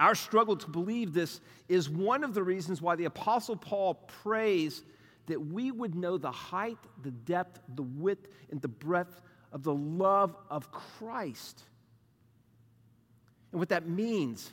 Our 0.00 0.14
struggle 0.14 0.56
to 0.56 0.70
believe 0.70 1.12
this 1.12 1.42
is 1.68 1.90
one 1.90 2.24
of 2.24 2.32
the 2.32 2.42
reasons 2.42 2.80
why 2.80 2.96
the 2.96 3.04
Apostle 3.04 3.54
Paul 3.54 3.94
prays 4.22 4.82
that 5.26 5.38
we 5.38 5.70
would 5.70 5.94
know 5.94 6.16
the 6.16 6.30
height, 6.30 6.78
the 7.02 7.10
depth, 7.10 7.60
the 7.74 7.82
width, 7.82 8.26
and 8.50 8.62
the 8.62 8.68
breadth 8.68 9.20
of 9.52 9.62
the 9.62 9.74
love 9.74 10.34
of 10.48 10.72
Christ. 10.72 11.62
And 13.52 13.58
what 13.58 13.68
that 13.68 13.88
means 13.88 14.50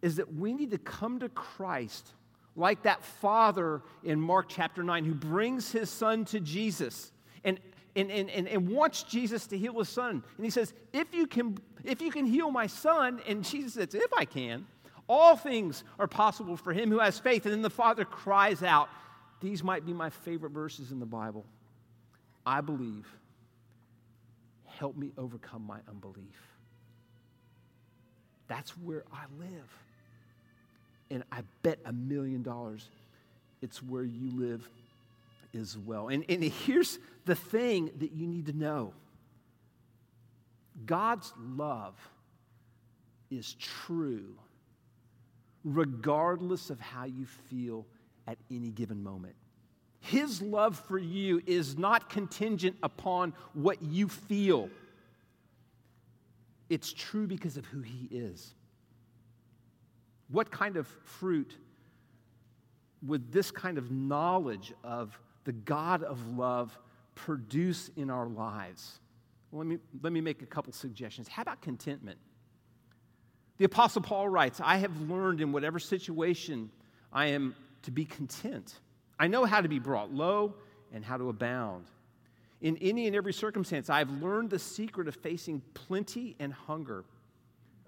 is 0.00 0.16
that 0.16 0.32
we 0.32 0.52
need 0.52 0.70
to 0.70 0.78
come 0.78 1.18
to 1.18 1.28
Christ 1.28 2.12
like 2.54 2.82
that 2.82 3.04
father 3.04 3.82
in 4.04 4.20
Mark 4.20 4.46
chapter 4.48 4.84
9 4.84 5.04
who 5.04 5.14
brings 5.14 5.72
his 5.72 5.90
son 5.90 6.24
to 6.26 6.38
Jesus 6.38 7.10
and, 7.42 7.58
and, 7.96 8.10
and, 8.10 8.30
and, 8.30 8.48
and 8.48 8.68
wants 8.68 9.02
Jesus 9.02 9.46
to 9.48 9.58
heal 9.58 9.78
his 9.78 9.88
son. 9.88 10.22
And 10.36 10.44
he 10.44 10.50
says, 10.50 10.72
if 10.92 11.12
you, 11.14 11.26
can, 11.26 11.58
if 11.84 12.00
you 12.00 12.10
can 12.10 12.26
heal 12.26 12.50
my 12.50 12.66
son, 12.66 13.20
and 13.26 13.44
Jesus 13.44 13.74
says, 13.74 13.94
If 13.94 14.12
I 14.12 14.24
can, 14.24 14.66
all 15.08 15.36
things 15.36 15.82
are 15.98 16.06
possible 16.06 16.56
for 16.56 16.72
him 16.72 16.90
who 16.90 17.00
has 17.00 17.18
faith. 17.18 17.44
And 17.44 17.52
then 17.52 17.62
the 17.62 17.70
father 17.70 18.04
cries 18.04 18.62
out, 18.62 18.88
these 19.40 19.64
might 19.64 19.84
be 19.84 19.92
my 19.92 20.10
favorite 20.10 20.52
verses 20.52 20.92
in 20.92 21.00
the 21.00 21.06
Bible. 21.06 21.44
I 22.46 22.60
believe. 22.60 23.06
Help 24.66 24.96
me 24.96 25.12
overcome 25.18 25.66
my 25.66 25.78
unbelief. 25.88 26.40
That's 28.48 28.70
where 28.78 29.04
I 29.12 29.24
live. 29.38 29.78
And 31.10 31.24
I 31.32 31.42
bet 31.62 31.80
a 31.84 31.92
million 31.92 32.42
dollars 32.42 32.88
it's 33.62 33.82
where 33.82 34.04
you 34.04 34.30
live 34.34 34.66
as 35.58 35.76
well. 35.76 36.08
And, 36.08 36.24
and 36.28 36.42
here's 36.42 36.98
the 37.24 37.34
thing 37.34 37.90
that 37.98 38.12
you 38.12 38.26
need 38.26 38.46
to 38.46 38.52
know 38.52 38.92
God's 40.86 41.32
love 41.38 41.94
is 43.30 43.54
true 43.54 44.34
regardless 45.64 46.70
of 46.70 46.80
how 46.80 47.04
you 47.04 47.26
feel 47.48 47.86
at 48.26 48.38
any 48.50 48.70
given 48.70 49.02
moment. 49.02 49.34
His 50.00 50.40
love 50.40 50.82
for 50.88 50.98
you 50.98 51.42
is 51.46 51.76
not 51.76 52.08
contingent 52.08 52.76
upon 52.82 53.34
what 53.52 53.82
you 53.82 54.08
feel. 54.08 54.70
It's 56.70 56.92
true 56.92 57.26
because 57.26 57.56
of 57.56 57.66
who 57.66 57.82
he 57.82 58.08
is. 58.10 58.54
What 60.28 60.50
kind 60.50 60.76
of 60.76 60.86
fruit 61.04 61.54
would 63.02 63.32
this 63.32 63.50
kind 63.50 63.76
of 63.76 63.90
knowledge 63.90 64.72
of 64.82 65.18
the 65.44 65.52
God 65.52 66.02
of 66.02 66.36
love 66.36 66.76
produce 67.14 67.90
in 67.96 68.10
our 68.10 68.26
lives? 68.26 69.00
Let, 69.52 69.66
me, 69.66 69.78
let 70.02 70.12
me 70.12 70.20
make 70.20 70.42
a 70.42 70.46
couple 70.46 70.72
suggestions. 70.72 71.28
How 71.28 71.42
about 71.42 71.60
contentment? 71.60 72.18
The 73.58 73.64
Apostle 73.64 74.02
Paul 74.02 74.28
writes, 74.28 74.60
I 74.62 74.76
have 74.78 74.98
learned 75.02 75.40
in 75.40 75.52
whatever 75.52 75.78
situation 75.78 76.70
I 77.12 77.26
am 77.26 77.54
to 77.82 77.90
be 77.90 78.04
content. 78.04 78.74
I 79.18 79.26
know 79.26 79.44
how 79.44 79.60
to 79.60 79.68
be 79.68 79.78
brought 79.78 80.12
low 80.12 80.54
and 80.92 81.04
how 81.04 81.16
to 81.16 81.28
abound. 81.28 81.86
In 82.60 82.76
any 82.78 83.06
and 83.06 83.16
every 83.16 83.32
circumstance, 83.32 83.90
I 83.90 83.98
have 83.98 84.10
learned 84.10 84.50
the 84.50 84.58
secret 84.58 85.08
of 85.08 85.14
facing 85.16 85.62
plenty 85.74 86.36
and 86.38 86.52
hunger, 86.52 87.04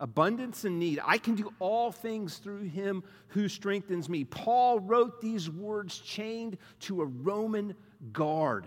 abundance 0.03 0.65
and 0.65 0.81
need. 0.81 1.01
I 1.05 1.17
can 1.17 1.37
do 1.37 1.55
all 1.61 1.93
things 1.93 2.39
through 2.39 2.65
him 2.65 3.05
who 3.29 3.49
strengthens 3.49 4.09
me. 4.09 4.25
Paul 4.25 4.81
wrote 4.81 5.21
these 5.21 5.49
words 5.49 5.97
chained 5.99 6.59
to 6.81 7.03
a 7.03 7.07
Roman 7.07 7.75
guard. 8.13 8.67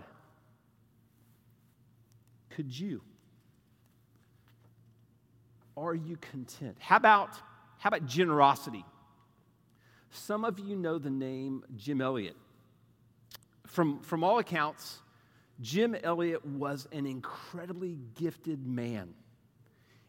Could 2.48 2.76
you? 2.76 3.02
Are 5.76 5.94
you 5.94 6.16
content? 6.16 6.78
How 6.80 6.96
about, 6.96 7.34
how 7.76 7.88
about 7.88 8.06
generosity? 8.06 8.84
Some 10.10 10.42
of 10.42 10.58
you 10.58 10.74
know 10.74 10.98
the 10.98 11.10
name 11.10 11.64
Jim 11.76 12.00
Elliot. 12.00 12.36
From, 13.66 14.00
from 14.00 14.24
all 14.24 14.38
accounts, 14.38 15.00
Jim 15.60 15.94
Elliot 16.02 16.46
was 16.46 16.88
an 16.92 17.04
incredibly 17.04 17.98
gifted 18.14 18.66
man. 18.66 19.12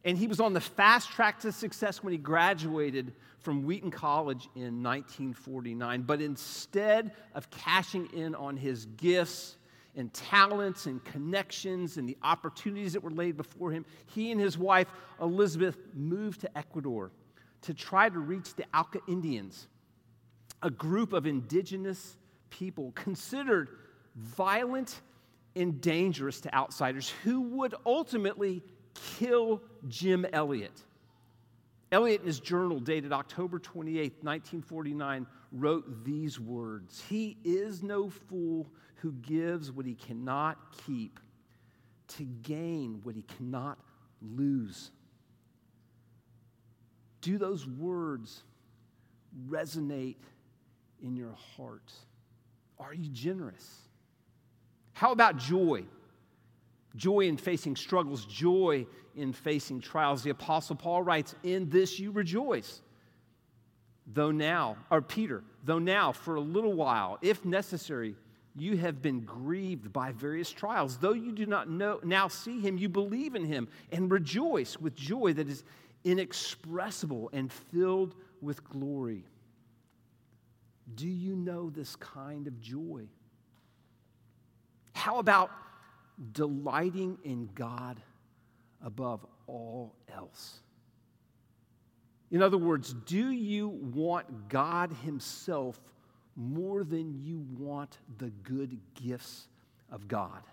And 0.08 0.18
he 0.18 0.28
was 0.28 0.40
on 0.40 0.54
the 0.54 0.62
fast 0.62 1.12
track 1.12 1.42
to 1.42 1.52
success 1.52 2.02
when 2.02 2.14
he 2.14 2.18
graduated 2.18 3.12
from 3.40 3.66
Wheaton 3.66 3.92
College 3.92 4.48
in 4.56 4.82
1949. 4.82 6.04
But 6.04 6.22
instead 6.22 7.12
of 7.36 7.50
cashing 7.50 8.08
in 8.14 8.34
on 8.34 8.56
his 8.56 8.86
gifts 8.86 9.58
and 9.98 10.14
talents 10.14 10.86
and 10.86 11.04
connections 11.04 11.98
and 11.98 12.08
the 12.08 12.16
opportunities 12.24 12.94
that 12.94 13.04
were 13.04 13.12
laid 13.12 13.36
before 13.36 13.70
him, 13.70 13.84
he 14.06 14.32
and 14.32 14.40
his 14.40 14.58
wife, 14.58 14.88
Elizabeth, 15.22 15.78
moved 15.94 16.40
to 16.40 16.58
Ecuador 16.58 17.12
to 17.64 17.74
try 17.74 18.08
to 18.08 18.20
reach 18.20 18.56
the 18.56 18.64
Auca 18.74 19.02
Indians, 19.10 19.68
a 20.64 20.72
group 20.72 21.12
of 21.12 21.28
indigenous 21.28 22.16
people 22.50 22.94
considered 22.94 23.68
violent 24.16 25.02
and 25.58 25.82
dangerous 25.82 26.40
to 26.40 26.56
outsiders 26.56 27.10
who 27.26 27.42
would 27.42 27.76
ultimately 27.86 28.64
kill 29.18 29.62
Jim 29.88 30.26
Elliot. 30.32 30.84
Elliot, 31.92 32.22
in 32.22 32.28
his 32.28 32.40
journal 32.40 32.80
dated 32.80 33.14
October 33.14 33.60
28, 33.60 34.24
1949, 34.24 35.26
wrote 35.54 36.04
these 36.04 36.40
words 36.40 37.04
He 37.08 37.38
is 37.44 37.82
no 37.82 38.10
fool 38.10 38.68
who 38.96 39.14
gives 39.14 39.72
what 39.72 39.86
he 39.86 39.96
cannot 39.96 40.58
keep 40.86 41.20
to 42.10 42.24
gain 42.24 43.00
what 43.04 43.16
he 43.16 43.24
cannot 43.24 43.78
lose. 44.22 44.92
Do 47.22 47.38
those 47.38 47.68
words 47.68 48.44
resonate 49.50 50.16
in 51.02 51.16
your 51.16 51.36
heart? 51.56 51.92
Are 52.80 52.94
you 52.94 53.10
generous? 53.10 53.82
How 54.94 55.12
about 55.12 55.38
joy? 55.38 55.84
Joy 56.98 57.22
in 57.22 57.38
facing 57.38 57.76
struggles, 57.76 58.26
joy 58.26 58.86
in 59.16 59.32
facing 59.32 59.80
trials. 59.80 60.24
The 60.24 60.32
Apostle 60.32 60.76
Paul 60.76 61.04
writes, 61.04 61.36
In 61.44 61.70
this 61.70 62.00
you 62.00 62.12
rejoice. 62.12 62.82
Though 64.08 64.32
now, 64.32 64.78
or 64.90 65.02
Peter, 65.02 65.44
though 65.64 65.80
now 65.80 66.12
for 66.12 66.36
a 66.36 66.42
little 66.42 66.74
while, 66.74 67.20
if 67.22 67.46
necessary, 67.46 68.16
you 68.56 68.78
have 68.78 69.02
been 69.02 69.22
grieved 69.22 69.94
by 69.94 70.12
various 70.14 70.52
trials. 70.52 70.98
Though 70.98 71.14
you 71.14 71.32
do 71.32 71.46
not 71.46 71.70
know, 71.70 72.00
now 72.04 72.28
see 72.28 72.60
him, 72.60 72.78
you 72.78 72.90
believe 72.90 73.36
in 73.36 73.46
him 73.46 73.68
and 73.92 74.12
rejoice 74.12 74.78
with 74.78 74.96
joy 74.96 75.34
that 75.34 75.48
is 75.48 75.64
inexpressible 76.04 77.30
and 77.34 77.52
filled 77.52 78.16
with 78.42 78.64
glory. 78.64 79.26
Do 80.96 81.08
you 81.08 81.36
know 81.36 81.70
this 81.70 81.96
kind 81.98 82.48
of 82.48 82.60
joy? 82.62 83.08
How 84.94 85.20
about 85.20 85.52
delighting 86.32 87.18
in 87.24 87.50
God 87.54 88.02
above 88.84 89.26
all 89.48 89.96
else? 90.14 90.60
In 92.30 92.42
other 92.42 92.58
words, 92.58 92.94
do 93.06 93.32
you 93.32 93.70
want 93.70 94.50
God 94.50 94.92
Himself 95.04 95.80
more 96.36 96.84
than 96.84 97.14
you 97.24 97.46
want 97.58 97.98
the 98.18 98.30
good 98.44 98.78
gifts 98.96 99.48
of 99.92 100.08
God? 100.08 100.44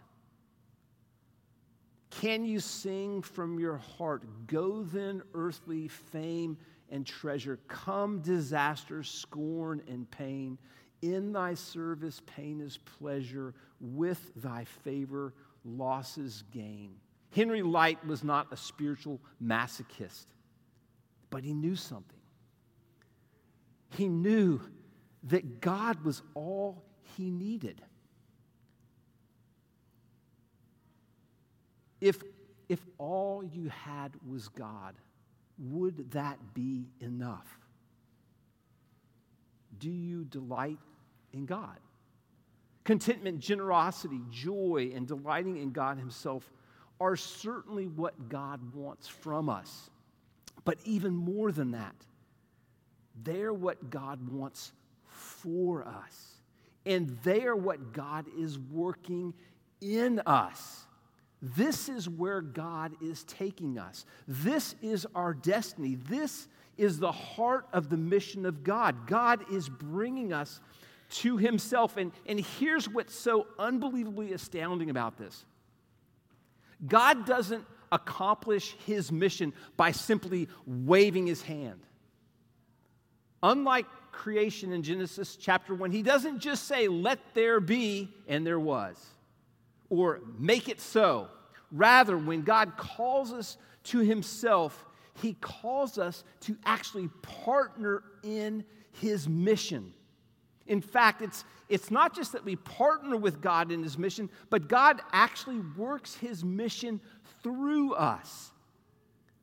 Can 2.11 2.45
you 2.45 2.61
sing 2.61 3.23
from 3.23 3.59
your 3.59 3.77
heart, 3.77 4.23
Go 4.47 4.85
then, 4.85 5.23
earthly 5.35 5.89
fame 5.89 6.57
and 6.91 7.05
treasure, 7.05 7.59
come 7.67 8.21
disaster, 8.21 9.03
scorn, 9.03 9.83
and 9.89 10.09
pain? 10.11 10.59
In 11.03 11.33
thy 11.33 11.55
service, 11.55 12.23
pain 12.25 12.61
is 12.61 12.79
pleasure. 12.99 13.53
With 13.81 14.31
thy 14.37 14.65
favor, 14.65 15.35
losses 15.65 16.45
gain. 16.53 16.95
Henry 17.31 17.63
Lyte 17.63 18.05
was 18.07 18.23
not 18.23 18.53
a 18.53 18.57
spiritual 18.57 19.21
masochist, 19.43 20.27
but 21.31 21.43
he 21.43 21.53
knew 21.53 21.77
something. 21.77 22.21
He 23.91 24.09
knew 24.09 24.61
that 25.25 25.61
God 25.61 26.05
was 26.05 26.23
all 26.35 26.85
he 27.17 27.31
needed. 27.31 27.81
If, 32.01 32.23
if 32.69 32.81
all 32.99 33.43
you 33.45 33.69
had 33.69 34.13
was 34.29 34.49
God, 34.49 34.95
would 35.59 36.11
that 36.13 36.39
be 36.55 36.89
enough? 37.01 37.47
Do 39.79 39.91
you 39.91 40.25
delight 40.25 40.79
in 41.35 41.47
God. 41.47 41.79
Contentment, 42.85 43.41
generosity, 43.41 44.21
joy, 44.31 44.93
and 44.95 45.07
delighting 45.07 45.57
in 45.57 45.71
God 45.71 45.99
Himself 45.99 46.51
are 47.01 47.17
certainly 47.17 47.87
what 47.87 48.29
God 48.29 48.75
wants 48.75 49.09
from 49.09 49.49
us. 49.49 49.91
But 50.65 50.79
even 50.85 51.15
more 51.15 51.51
than 51.51 51.73
that, 51.73 51.95
they're 53.23 53.53
what 53.53 53.91
God 53.91 54.31
wants 54.31 54.73
for 55.07 55.87
us. 55.87 56.41
And 56.87 57.19
they 57.23 57.45
are 57.45 57.57
what 57.57 57.93
God 57.93 58.27
is 58.39 58.59
working 58.59 59.33
in 59.81 60.21
us. 60.27 60.87
This 61.41 61.89
is 61.89 62.09
where 62.09 62.41
God 62.41 62.93
is 63.03 63.25
taking 63.25 63.79
us. 63.79 64.07
This 64.27 64.75
is 64.83 65.07
our 65.15 65.35
destiny. 65.35 65.95
This 65.95 66.49
is 66.77 66.99
the 66.99 67.13
heart 67.13 67.67
of 67.73 67.91
the 67.91 67.97
mission 67.97 68.47
of 68.47 68.65
God. 68.65 69.07
God 69.07 69.45
is 69.53 69.69
bringing 69.69 70.33
us 70.33 70.61
to 71.11 71.37
himself. 71.37 71.97
And, 71.97 72.13
and 72.27 72.41
here's 72.41 72.89
what's 72.89 73.15
so 73.15 73.47
unbelievably 73.59 74.33
astounding 74.33 74.91
about 74.91 75.17
this 75.17 75.45
God 76.87 77.27
doesn't 77.27 77.65
accomplish 77.93 78.77
his 78.87 79.13
mission 79.13 79.53
by 79.77 79.93
simply 79.93 80.49
waving 80.67 81.27
his 81.27 81.43
hand. 81.43 81.81
Unlike 83.43 83.87
creation 84.11 84.73
in 84.73 84.83
Genesis 84.83 85.37
chapter 85.37 85.75
1, 85.75 85.91
he 85.91 86.03
doesn't 86.03 86.41
just 86.41 86.67
say, 86.67 86.89
let 86.89 87.19
there 87.35 87.61
be, 87.61 88.13
and 88.27 88.47
there 88.47 88.59
was, 88.59 88.97
or 89.91 90.21
make 90.39 90.69
it 90.69 90.81
so. 90.81 91.29
Rather, 91.71 92.17
when 92.17 92.43
God 92.43 92.77
calls 92.77 93.33
us 93.33 93.57
to 93.85 93.99
himself, 93.99 94.85
he 95.21 95.35
calls 95.35 95.99
us 95.99 96.25
to 96.41 96.57
actually 96.65 97.09
partner 97.23 98.03
in 98.23 98.65
his 98.93 99.29
mission. 99.29 99.93
In 100.67 100.81
fact, 100.81 101.23
it's, 101.23 101.45
it's 101.69 101.91
not 101.91 102.15
just 102.15 102.33
that 102.33 102.45
we 102.45 102.57
partner 102.57 103.17
with 103.17 103.41
God 103.41 103.71
in 103.71 103.83
his 103.83 103.99
mission, 103.99 104.31
but 104.51 104.69
God 104.69 105.01
actually 105.13 105.61
works 105.77 106.15
his 106.15 106.45
mission 106.45 107.01
through 107.43 107.95
us. 107.95 108.51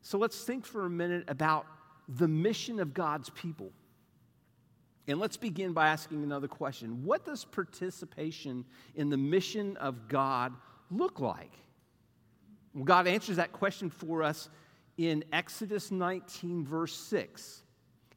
So 0.01 0.17
let's 0.17 0.43
think 0.43 0.65
for 0.65 0.85
a 0.85 0.89
minute 0.89 1.25
about 1.27 1.65
the 2.07 2.27
mission 2.27 2.79
of 2.79 2.93
God's 2.93 3.29
people. 3.29 3.71
And 5.07 5.19
let's 5.19 5.37
begin 5.37 5.73
by 5.73 5.87
asking 5.87 6.23
another 6.23 6.47
question 6.47 7.03
What 7.03 7.25
does 7.25 7.45
participation 7.45 8.65
in 8.95 9.09
the 9.09 9.17
mission 9.17 9.77
of 9.77 10.07
God 10.07 10.53
look 10.89 11.19
like? 11.19 11.53
Well, 12.73 12.85
God 12.85 13.07
answers 13.07 13.35
that 13.37 13.51
question 13.51 13.89
for 13.89 14.23
us 14.23 14.49
in 14.97 15.23
Exodus 15.33 15.91
19, 15.91 16.65
verse 16.65 16.95
6. 16.95 17.63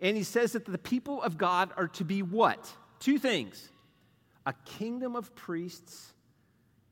And 0.00 0.16
he 0.16 0.22
says 0.22 0.52
that 0.52 0.64
the 0.64 0.78
people 0.78 1.22
of 1.22 1.38
God 1.38 1.70
are 1.76 1.88
to 1.88 2.04
be 2.04 2.22
what? 2.22 2.72
Two 3.04 3.18
things 3.18 3.68
a 4.46 4.54
kingdom 4.64 5.14
of 5.14 5.34
priests 5.34 6.14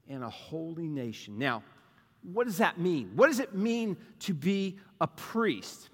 and 0.07 0.23
a 0.23 0.29
holy 0.29 0.87
nation. 0.87 1.39
Now, 1.39 1.63
what 2.23 2.47
does 2.47 2.59
that 2.59 2.79
mean? 2.79 3.13
What 3.17 3.29
does 3.29 3.41
it 3.41 3.55
mean 3.55 3.97
to 4.21 4.35
be 4.35 4.79
a 5.01 5.07
priest? 5.07 5.89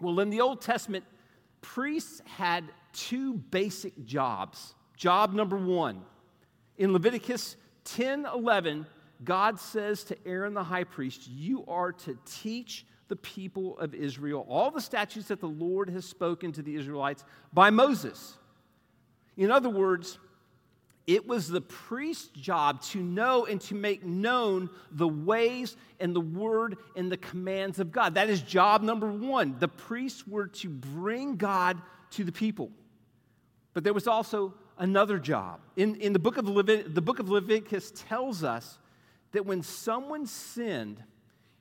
Well, 0.00 0.18
in 0.18 0.30
the 0.30 0.40
Old 0.40 0.60
Testament, 0.60 1.04
priests 1.60 2.20
had 2.24 2.64
two 2.92 3.34
basic 3.34 4.04
jobs. 4.04 4.74
Job 4.96 5.32
number 5.32 5.56
one, 5.56 6.02
in 6.76 6.92
Leviticus 6.92 7.54
10 7.84 8.26
11, 8.34 8.84
God 9.22 9.60
says 9.60 10.02
to 10.04 10.18
Aaron 10.26 10.54
the 10.54 10.64
high 10.64 10.82
priest, 10.82 11.28
You 11.28 11.64
are 11.68 11.92
to 11.92 12.18
teach 12.26 12.84
the 13.06 13.14
people 13.14 13.78
of 13.78 13.94
Israel 13.94 14.44
all 14.48 14.72
the 14.72 14.80
statutes 14.80 15.28
that 15.28 15.40
the 15.40 15.46
Lord 15.46 15.88
has 15.88 16.04
spoken 16.04 16.50
to 16.50 16.62
the 16.62 16.74
Israelites 16.74 17.24
by 17.52 17.70
Moses. 17.70 18.36
In 19.36 19.50
other 19.50 19.70
words, 19.70 20.18
it 21.06 21.26
was 21.26 21.48
the 21.48 21.60
priest's 21.60 22.28
job 22.28 22.82
to 22.82 23.00
know 23.00 23.46
and 23.46 23.60
to 23.62 23.74
make 23.74 24.04
known 24.04 24.70
the 24.92 25.08
ways 25.08 25.76
and 25.98 26.14
the 26.14 26.20
word 26.20 26.76
and 26.94 27.10
the 27.10 27.16
commands 27.16 27.80
of 27.80 27.90
God. 27.90 28.14
That 28.14 28.30
is 28.30 28.42
job 28.42 28.82
number 28.82 29.10
one. 29.10 29.56
The 29.58 29.68
priests 29.68 30.26
were 30.26 30.46
to 30.46 30.68
bring 30.68 31.36
God 31.36 31.80
to 32.12 32.24
the 32.24 32.32
people. 32.32 32.70
But 33.72 33.84
there 33.84 33.92
was 33.92 34.06
also 34.06 34.54
another 34.78 35.18
job. 35.18 35.60
In, 35.76 35.96
in 35.96 36.12
the, 36.12 36.18
book 36.18 36.36
of 36.36 36.44
Levit- 36.46 36.94
the 36.94 37.02
book 37.02 37.18
of 37.18 37.28
Leviticus 37.28 37.92
tells 37.94 38.44
us 38.44 38.78
that 39.32 39.46
when 39.46 39.62
someone 39.62 40.26
sinned 40.26 41.02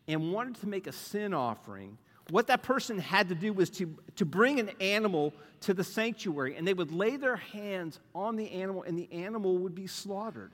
and 0.08 0.32
wanted 0.32 0.56
to 0.62 0.68
make 0.68 0.88
a 0.88 0.92
sin 0.92 1.34
offering, 1.34 1.98
what 2.30 2.48
that 2.48 2.64
person 2.64 3.00
had 3.00 3.30
to 3.30 3.36
do 3.36 3.54
was 3.54 3.70
to, 3.72 3.96
to 4.16 4.26
bring 4.26 4.60
an 4.60 4.70
animal 4.80 5.34
to 5.62 5.74
the 5.74 5.84
sanctuary, 5.84 6.56
and 6.56 6.68
they 6.68 6.74
would 6.74 6.92
lay 6.92 7.18
their 7.18 7.36
hands 7.36 8.00
on 8.14 8.36
the 8.36 8.52
animal, 8.52 8.84
and 8.84 8.98
the 8.98 9.12
animal 9.12 9.58
would 9.58 9.76
be 9.76 9.88
slaughtered. 9.88 10.52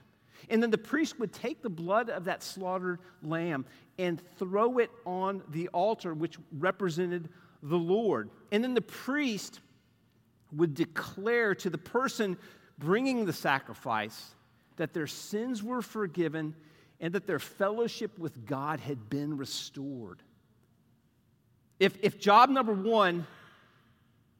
And 0.50 0.62
then 0.62 0.72
the 0.72 0.78
priest 0.78 1.20
would 1.20 1.34
take 1.34 1.62
the 1.62 1.70
blood 1.70 2.10
of 2.10 2.26
that 2.26 2.44
slaughtered 2.44 3.00
lamb 3.24 3.66
and 3.98 4.22
throw 4.38 4.78
it 4.80 4.92
on 5.06 5.42
the 5.50 5.70
altar, 5.70 6.14
which 6.14 6.38
represented 6.52 7.30
the 7.64 7.78
Lord. 7.78 8.30
And 8.52 8.64
then 8.64 8.74
the 8.74 8.82
priest 8.82 9.62
would 10.52 10.74
declare 10.74 11.56
to 11.56 11.70
the 11.70 11.78
person 11.78 12.38
bringing 12.78 13.26
the 13.26 13.34
sacrifice 13.34 14.36
that 14.76 14.94
their 14.94 15.08
sins 15.08 15.64
were 15.64 15.82
forgiven 15.82 16.56
and 17.00 17.14
that 17.14 17.28
their 17.28 17.40
fellowship 17.40 18.18
with 18.20 18.46
God 18.46 18.80
had 18.80 19.10
been 19.10 19.38
restored. 19.38 20.22
If, 21.80 21.98
if 22.02 22.20
job 22.20 22.50
number 22.50 22.74
one 22.74 23.28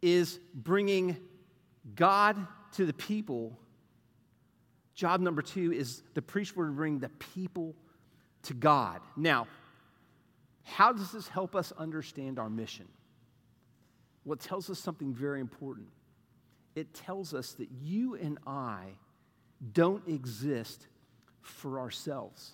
is 0.02 0.40
bringing 0.54 1.18
God 1.96 2.48
to 2.74 2.86
the 2.86 2.94
people, 2.94 3.58
job 4.94 5.20
number 5.22 5.42
two 5.42 5.74
is 5.74 6.02
the 6.14 6.22
priest 6.22 6.56
were 6.56 6.68
to 6.68 6.72
bring 6.72 7.00
the 7.00 7.10
people 7.10 7.76
to 8.44 8.54
God. 8.54 9.02
Now, 9.16 9.48
how 10.64 10.94
does 10.94 11.12
this 11.12 11.28
help 11.28 11.56
us 11.56 11.72
understand 11.78 12.40
our 12.40 12.50
mission? 12.50 12.88
Well, 14.24 14.34
it 14.34 14.40
tells 14.40 14.70
us 14.70 14.80
something 14.80 15.14
very 15.14 15.40
important. 15.40 15.88
It 16.76 16.94
tells 16.94 17.34
us 17.34 17.54
that 17.54 17.70
you 17.84 18.16
and 18.16 18.38
I 18.48 18.86
don't 19.74 20.08
exist 20.08 20.88
for 21.42 21.80
ourselves. 21.80 22.54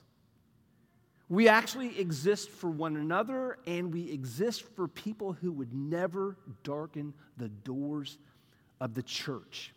We 1.31 1.47
actually 1.47 1.97
exist 1.97 2.49
for 2.49 2.69
one 2.69 2.97
another 2.97 3.57
and 3.65 3.93
we 3.93 4.11
exist 4.11 4.65
for 4.75 4.89
people 4.89 5.31
who 5.31 5.53
would 5.53 5.73
never 5.73 6.35
darken 6.61 7.13
the 7.37 7.47
doors 7.47 8.17
of 8.81 8.95
the 8.95 9.01
church. 9.01 9.73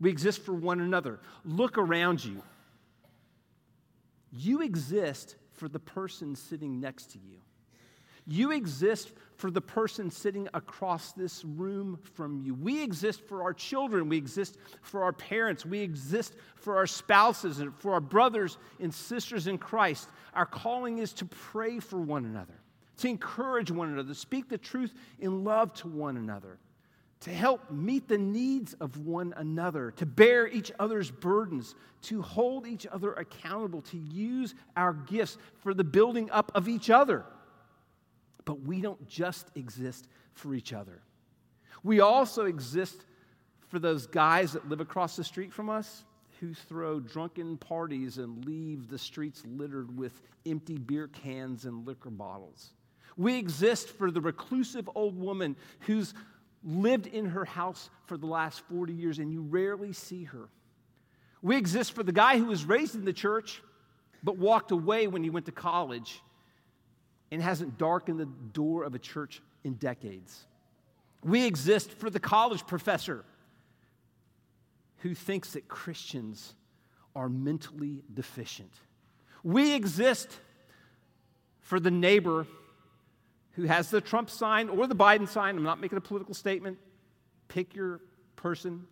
We 0.00 0.08
exist 0.08 0.40
for 0.40 0.54
one 0.54 0.80
another. 0.80 1.20
Look 1.44 1.76
around 1.76 2.24
you. 2.24 2.42
You 4.32 4.62
exist 4.62 5.36
for 5.52 5.68
the 5.68 5.78
person 5.78 6.34
sitting 6.34 6.80
next 6.80 7.10
to 7.10 7.18
you. 7.18 7.42
You 8.26 8.50
exist 8.52 9.12
for 9.36 9.50
the 9.50 9.60
person 9.60 10.10
sitting 10.10 10.48
across 10.54 11.12
this 11.12 11.44
room 11.44 11.98
from 12.14 12.42
you. 12.42 12.54
We 12.54 12.82
exist 12.82 13.22
for 13.28 13.42
our 13.42 13.52
children. 13.52 14.08
We 14.08 14.16
exist 14.16 14.56
for 14.80 15.02
our 15.02 15.12
parents. 15.12 15.66
We 15.66 15.80
exist 15.80 16.34
for 16.56 16.76
our 16.76 16.86
spouses 16.86 17.60
and 17.60 17.74
for 17.78 17.92
our 17.92 18.00
brothers 18.00 18.58
and 18.80 18.92
sisters 18.92 19.46
in 19.46 19.58
Christ. 19.58 20.08
Our 20.32 20.46
calling 20.46 20.98
is 20.98 21.12
to 21.14 21.26
pray 21.26 21.80
for 21.80 22.00
one 22.00 22.24
another, 22.24 22.54
to 22.98 23.08
encourage 23.08 23.70
one 23.70 23.88
another, 23.88 24.08
to 24.08 24.14
speak 24.14 24.48
the 24.48 24.58
truth 24.58 24.94
in 25.18 25.44
love 25.44 25.74
to 25.74 25.88
one 25.88 26.16
another, 26.16 26.58
to 27.20 27.30
help 27.30 27.70
meet 27.70 28.08
the 28.08 28.18
needs 28.18 28.74
of 28.74 28.98
one 29.04 29.34
another, 29.36 29.90
to 29.92 30.06
bear 30.06 30.48
each 30.48 30.72
other's 30.78 31.10
burdens, 31.10 31.74
to 32.02 32.22
hold 32.22 32.66
each 32.66 32.86
other 32.86 33.12
accountable, 33.14 33.82
to 33.82 33.98
use 33.98 34.54
our 34.76 34.94
gifts 34.94 35.36
for 35.58 35.74
the 35.74 35.84
building 35.84 36.30
up 36.30 36.52
of 36.54 36.68
each 36.68 36.88
other. 36.88 37.24
But 38.46 38.62
we 38.62 38.80
don't 38.80 39.06
just 39.06 39.50
exist 39.54 40.08
for 40.32 40.54
each 40.54 40.72
other. 40.72 41.02
We 41.82 42.00
also 42.00 42.46
exist 42.46 43.04
for 43.68 43.78
those 43.78 44.06
guys 44.06 44.52
that 44.52 44.68
live 44.68 44.80
across 44.80 45.16
the 45.16 45.24
street 45.24 45.52
from 45.52 45.68
us 45.68 46.04
who 46.40 46.54
throw 46.54 47.00
drunken 47.00 47.56
parties 47.56 48.18
and 48.18 48.44
leave 48.44 48.88
the 48.88 48.98
streets 48.98 49.42
littered 49.46 49.96
with 49.96 50.22
empty 50.46 50.78
beer 50.78 51.08
cans 51.08 51.64
and 51.64 51.86
liquor 51.86 52.10
bottles. 52.10 52.72
We 53.16 53.36
exist 53.38 53.90
for 53.90 54.10
the 54.10 54.20
reclusive 54.20 54.88
old 54.94 55.18
woman 55.18 55.56
who's 55.80 56.14
lived 56.62 57.06
in 57.06 57.26
her 57.26 57.44
house 57.44 57.90
for 58.06 58.16
the 58.16 58.26
last 58.26 58.60
40 58.68 58.92
years 58.92 59.18
and 59.18 59.32
you 59.32 59.42
rarely 59.42 59.92
see 59.92 60.24
her. 60.24 60.48
We 61.42 61.56
exist 61.56 61.92
for 61.92 62.02
the 62.02 62.12
guy 62.12 62.38
who 62.38 62.46
was 62.46 62.64
raised 62.64 62.94
in 62.94 63.04
the 63.04 63.12
church 63.12 63.62
but 64.22 64.36
walked 64.36 64.70
away 64.70 65.06
when 65.06 65.22
he 65.22 65.30
went 65.30 65.46
to 65.46 65.52
college 65.52 66.20
and 67.30 67.42
hasn't 67.42 67.78
darkened 67.78 68.20
the 68.20 68.26
door 68.26 68.84
of 68.84 68.94
a 68.94 68.98
church 68.98 69.42
in 69.64 69.74
decades. 69.74 70.46
We 71.24 71.44
exist 71.44 71.90
for 71.90 72.08
the 72.08 72.20
college 72.20 72.66
professor 72.66 73.24
who 74.98 75.14
thinks 75.14 75.52
that 75.52 75.68
Christians 75.68 76.54
are 77.14 77.28
mentally 77.28 78.02
deficient. 78.12 78.72
We 79.42 79.74
exist 79.74 80.38
for 81.60 81.80
the 81.80 81.90
neighbor 81.90 82.46
who 83.52 83.64
has 83.64 83.90
the 83.90 84.00
Trump 84.00 84.30
sign 84.30 84.68
or 84.68 84.86
the 84.86 84.94
Biden 84.94 85.28
sign. 85.28 85.56
I'm 85.56 85.62
not 85.62 85.80
making 85.80 85.98
a 85.98 86.00
political 86.00 86.34
statement. 86.34 86.78
Pick 87.48 87.74
your 87.74 88.00
person, 88.36 88.86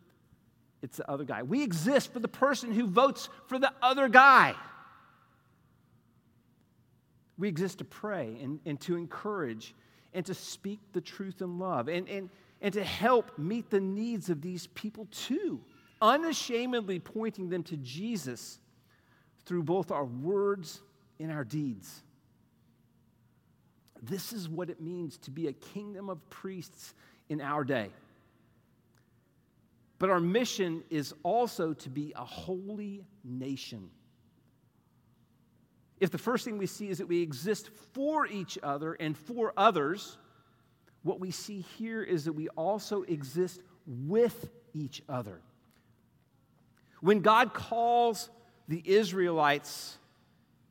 it's 0.83 0.97
the 0.97 1.11
other 1.11 1.25
guy. 1.25 1.43
We 1.43 1.63
exist 1.63 2.13
for 2.13 2.19
the 2.19 2.29
person 2.29 2.73
who 2.73 2.87
votes 2.87 3.29
for 3.47 3.59
the 3.59 3.73
other 3.83 4.09
guy. 4.09 4.55
We 7.39 7.49
exist 7.49 7.79
to 7.79 7.85
pray 7.85 8.39
and, 8.43 8.61
and 8.65 8.81
to 8.83 8.97
encourage 8.97 9.75
and 10.13 10.25
to 10.27 10.35
speak 10.35 10.79
the 10.93 11.01
truth 11.01 11.41
in 11.41 11.59
love 11.59 11.89
and, 11.89 12.09
and, 12.09 12.31
and 12.61 12.73
to 12.75 12.85
help 12.85 13.37
meet 13.39 13.71
the 13.71 13.81
needs 13.81 14.31
of 14.31 14.41
these 14.41 14.69
people 14.69 15.09
too, 15.11 15.61
unashamedly 16.01 17.01
pointing 17.01 17.49
them 17.49 17.63
to 17.65 17.77
Jesus 17.79 18.61
through 19.45 19.65
both 19.65 19.91
our 19.91 20.05
words 20.05 20.81
and 21.19 21.33
our 21.33 21.45
deeds. 21.45 22.03
This 24.03 24.33
is 24.33 24.49
what 24.49 24.71
it 24.71 24.81
means 24.81 25.17
to 25.19 25.31
be 25.31 25.49
a 25.49 25.53
kingdom 25.53 26.11
of 26.11 26.29
priests 26.31 26.95
in 27.29 27.41
our 27.41 27.65
day. 27.65 27.91
But 29.99 30.11
our 30.11 30.21
mission 30.21 30.83
is 30.91 31.15
also 31.23 31.73
to 31.73 31.89
be 31.89 32.13
a 32.15 32.25
holy 32.25 33.05
nation. 33.25 33.91
If 36.01 36.11
the 36.11 36.19
first 36.19 36.45
thing 36.45 36.59
we 36.59 36.67
see 36.67 36.89
is 36.89 36.99
that 36.99 37.07
we 37.07 37.23
exist 37.23 37.71
for 37.93 38.27
each 38.27 38.59
other 38.63 38.95
and 38.95 39.17
for 39.17 39.53
others, 39.57 40.19
what 41.03 41.21
we 41.21 41.31
see 41.31 41.61
here 41.79 42.03
is 42.03 42.25
that 42.25 42.33
we 42.33 42.49
also 42.51 43.03
exist 43.03 43.61
with 43.87 44.51
each 44.73 45.03
other. 45.09 45.41
When 47.01 47.21
God 47.21 47.55
calls 47.55 48.31
the 48.67 48.83
Israelites, 48.85 49.99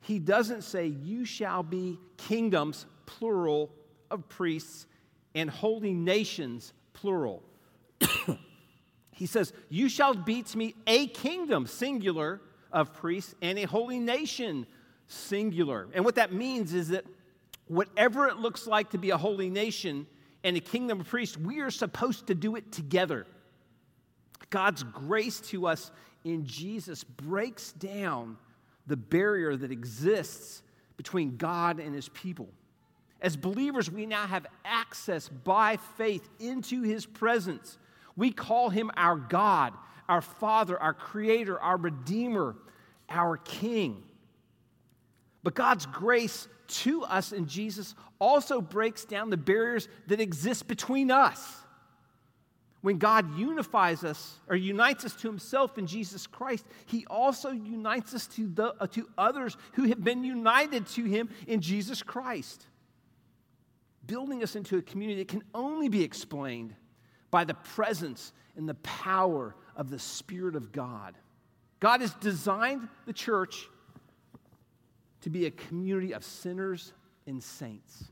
He 0.00 0.18
doesn't 0.18 0.62
say, 0.62 0.86
You 0.86 1.24
shall 1.24 1.62
be 1.62 1.98
kingdoms, 2.16 2.86
plural, 3.06 3.70
of 4.10 4.28
priests, 4.28 4.86
and 5.34 5.48
holy 5.48 5.94
nations, 5.94 6.72
plural. 6.92 7.42
he 9.12 9.26
says, 9.26 9.52
You 9.68 9.88
shall 9.88 10.14
be 10.14 10.42
to 10.42 10.58
me 10.58 10.74
a 10.86 11.06
kingdom, 11.06 11.66
singular, 11.66 12.40
of 12.72 12.92
priests, 12.92 13.34
and 13.40 13.56
a 13.58 13.64
holy 13.64 14.00
nation, 14.00 14.66
singular. 15.06 15.88
And 15.94 16.04
what 16.04 16.16
that 16.16 16.32
means 16.32 16.74
is 16.74 16.88
that 16.88 17.04
whatever 17.66 18.28
it 18.28 18.36
looks 18.36 18.66
like 18.66 18.90
to 18.90 18.98
be 18.98 19.10
a 19.10 19.16
holy 19.16 19.50
nation 19.50 20.06
and 20.42 20.56
a 20.56 20.60
kingdom 20.60 21.00
of 21.00 21.08
priests, 21.08 21.36
we 21.36 21.60
are 21.60 21.70
supposed 21.70 22.26
to 22.28 22.34
do 22.34 22.56
it 22.56 22.72
together. 22.72 23.26
God's 24.50 24.82
grace 24.82 25.40
to 25.40 25.66
us 25.66 25.90
in 26.24 26.44
Jesus 26.44 27.04
breaks 27.04 27.72
down 27.72 28.36
the 28.86 28.96
barrier 28.96 29.56
that 29.56 29.70
exists 29.70 30.62
between 30.96 31.36
God 31.36 31.80
and 31.80 31.94
his 31.94 32.08
people. 32.10 32.48
As 33.20 33.36
believers, 33.36 33.90
we 33.90 34.04
now 34.04 34.26
have 34.26 34.46
access 34.64 35.28
by 35.28 35.78
faith 35.96 36.28
into 36.38 36.82
his 36.82 37.06
presence. 37.06 37.78
We 38.16 38.30
call 38.30 38.68
him 38.68 38.90
our 38.96 39.16
God, 39.16 39.72
our 40.08 40.20
Father, 40.20 40.78
our 40.78 40.92
Creator, 40.92 41.58
our 41.58 41.78
Redeemer, 41.78 42.54
our 43.08 43.38
King. 43.38 44.02
But 45.44 45.54
God's 45.54 45.86
grace 45.86 46.48
to 46.66 47.04
us 47.04 47.32
in 47.32 47.46
Jesus 47.46 47.94
also 48.18 48.60
breaks 48.60 49.04
down 49.04 49.28
the 49.30 49.36
barriers 49.36 49.88
that 50.06 50.18
exist 50.18 50.66
between 50.66 51.10
us. 51.10 51.58
When 52.80 52.98
God 52.98 53.38
unifies 53.38 54.04
us 54.04 54.40
or 54.48 54.56
unites 54.56 55.04
us 55.04 55.14
to 55.16 55.28
himself 55.28 55.78
in 55.78 55.86
Jesus 55.86 56.26
Christ, 56.26 56.66
he 56.86 57.06
also 57.06 57.50
unites 57.50 58.14
us 58.14 58.26
to, 58.28 58.48
the, 58.48 58.74
uh, 58.80 58.86
to 58.88 59.08
others 59.16 59.56
who 59.74 59.84
have 59.84 60.02
been 60.02 60.24
united 60.24 60.86
to 60.88 61.04
him 61.04 61.30
in 61.46 61.60
Jesus 61.60 62.02
Christ, 62.02 62.66
building 64.06 64.42
us 64.42 64.56
into 64.56 64.76
a 64.76 64.82
community 64.82 65.20
that 65.20 65.28
can 65.28 65.44
only 65.54 65.88
be 65.88 66.02
explained 66.02 66.74
by 67.30 67.44
the 67.44 67.54
presence 67.54 68.32
and 68.56 68.68
the 68.68 68.74
power 68.74 69.54
of 69.76 69.90
the 69.90 69.98
Spirit 69.98 70.56
of 70.56 70.72
God. 70.72 71.14
God 71.80 72.00
has 72.00 72.14
designed 72.14 72.88
the 73.06 73.12
church 73.12 73.68
to 75.24 75.30
be 75.30 75.46
a 75.46 75.50
community 75.50 76.12
of 76.12 76.22
sinners 76.22 76.92
and 77.26 77.42
saints. 77.42 78.04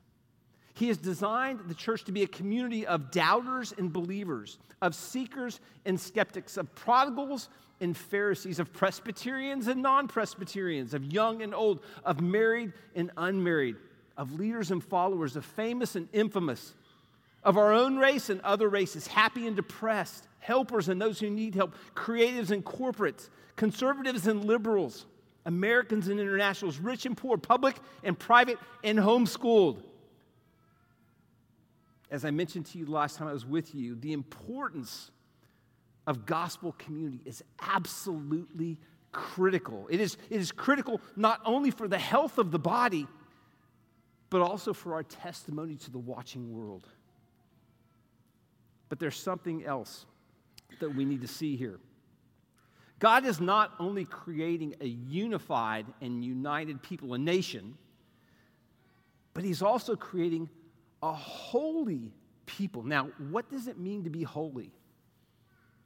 He 0.72 0.88
has 0.88 0.96
designed 0.96 1.61
the 1.68 1.75
church 1.75 2.05
to 2.05 2.12
be 2.12 2.22
a 2.22 2.27
community 2.27 2.87
of 2.87 3.11
doubters 3.11 3.75
and 3.77 3.92
believers, 3.92 4.59
of 4.81 4.94
seekers 4.94 5.61
and 5.85 6.01
skeptics, 6.01 6.57
of 6.57 6.75
prodigals 6.75 7.51
and 7.83 7.94
Pharisees, 7.94 8.59
of 8.59 8.72
Presbyterians 8.72 9.68
and 9.68 9.83
non 9.83 10.09
Presbyterians, 10.09 10.94
of 10.94 11.05
young 11.05 11.42
and 11.42 11.55
old, 11.55 11.81
of 12.03 12.22
married 12.22 12.72
and 12.94 13.11
unmarried, 13.18 13.77
of 14.16 14.33
leaders 14.33 14.70
and 14.70 14.83
followers, 14.83 15.37
of 15.37 15.44
famous 15.44 15.96
and 15.96 16.09
infamous, 16.14 16.72
of 17.44 17.59
our 17.59 17.75
own 17.75 17.98
race 17.98 18.31
and 18.31 18.40
other 18.40 18.70
races, 18.70 19.07
happy 19.07 19.46
and 19.46 19.57
depressed, 19.57 20.27
helpers 20.38 20.88
and 20.88 20.98
those 20.98 21.20
who 21.20 21.29
need 21.29 21.55
help, 21.55 21.75
creatives 21.94 22.51
and 22.51 22.64
corporates, 22.64 23.29
conservatives 23.57 24.27
and 24.27 24.46
liberals, 24.46 25.05
Americans 25.44 26.09
and 26.09 26.20
internationals, 26.20 26.78
rich 26.78 27.07
and 27.07 27.16
poor, 27.16 27.37
public 27.37 27.76
and 28.05 28.18
private, 28.18 28.59
and 28.85 28.98
homeschooled 28.98 29.83
as 32.12 32.26
I 32.26 32.31
mentioned 32.31 32.66
to 32.66 32.78
you 32.78 32.85
last 32.85 33.16
time 33.16 33.26
I 33.26 33.33
was 33.33 33.46
with 33.46 33.74
you, 33.74 33.94
the 33.94 34.12
importance 34.12 35.11
of 36.07 36.26
gospel 36.26 36.72
community 36.78 37.22
is 37.24 37.42
absolutely 37.59 38.78
critical. 39.12 39.88
It 39.90 39.98
is, 39.98 40.18
it 40.28 40.38
is 40.38 40.52
critical 40.52 41.00
not 41.16 41.40
only 41.46 41.70
for 41.70 41.88
the 41.88 41.98
health 41.98 42.37
of 42.37 42.50
the 42.50 42.59
body, 42.59 43.09
but 44.28 44.42
also 44.42 44.74
for 44.74 44.92
our 44.92 45.02
testimony 45.02 45.76
to 45.76 45.90
the 45.90 45.98
watching 45.98 46.55
world. 46.55 46.87
But 48.90 48.98
there's 48.98 49.16
something 49.16 49.64
else 49.64 50.05
that 50.81 50.94
we 50.94 51.07
need 51.07 51.22
to 51.22 51.28
see 51.28 51.57
here. 51.57 51.81
God 53.03 53.27
is 53.27 53.41
not 53.41 53.73
only 53.81 54.05
creating 54.05 54.77
a 54.81 54.87
unified 54.87 55.87
and 56.01 56.25
united 56.25 56.81
people, 56.85 57.15
a 57.15 57.19
nation, 57.19 57.77
but 59.35 59.43
He's 59.43 59.61
also 59.61 59.97
creating 59.97 60.49
a 61.03 61.12
holy 61.12 62.12
people. 62.47 62.85
Now, 62.85 63.09
what 63.29 63.51
does 63.51 63.67
it 63.67 63.77
mean 63.77 64.05
to 64.05 64.11
be 64.11 64.23
holy? 64.23 64.71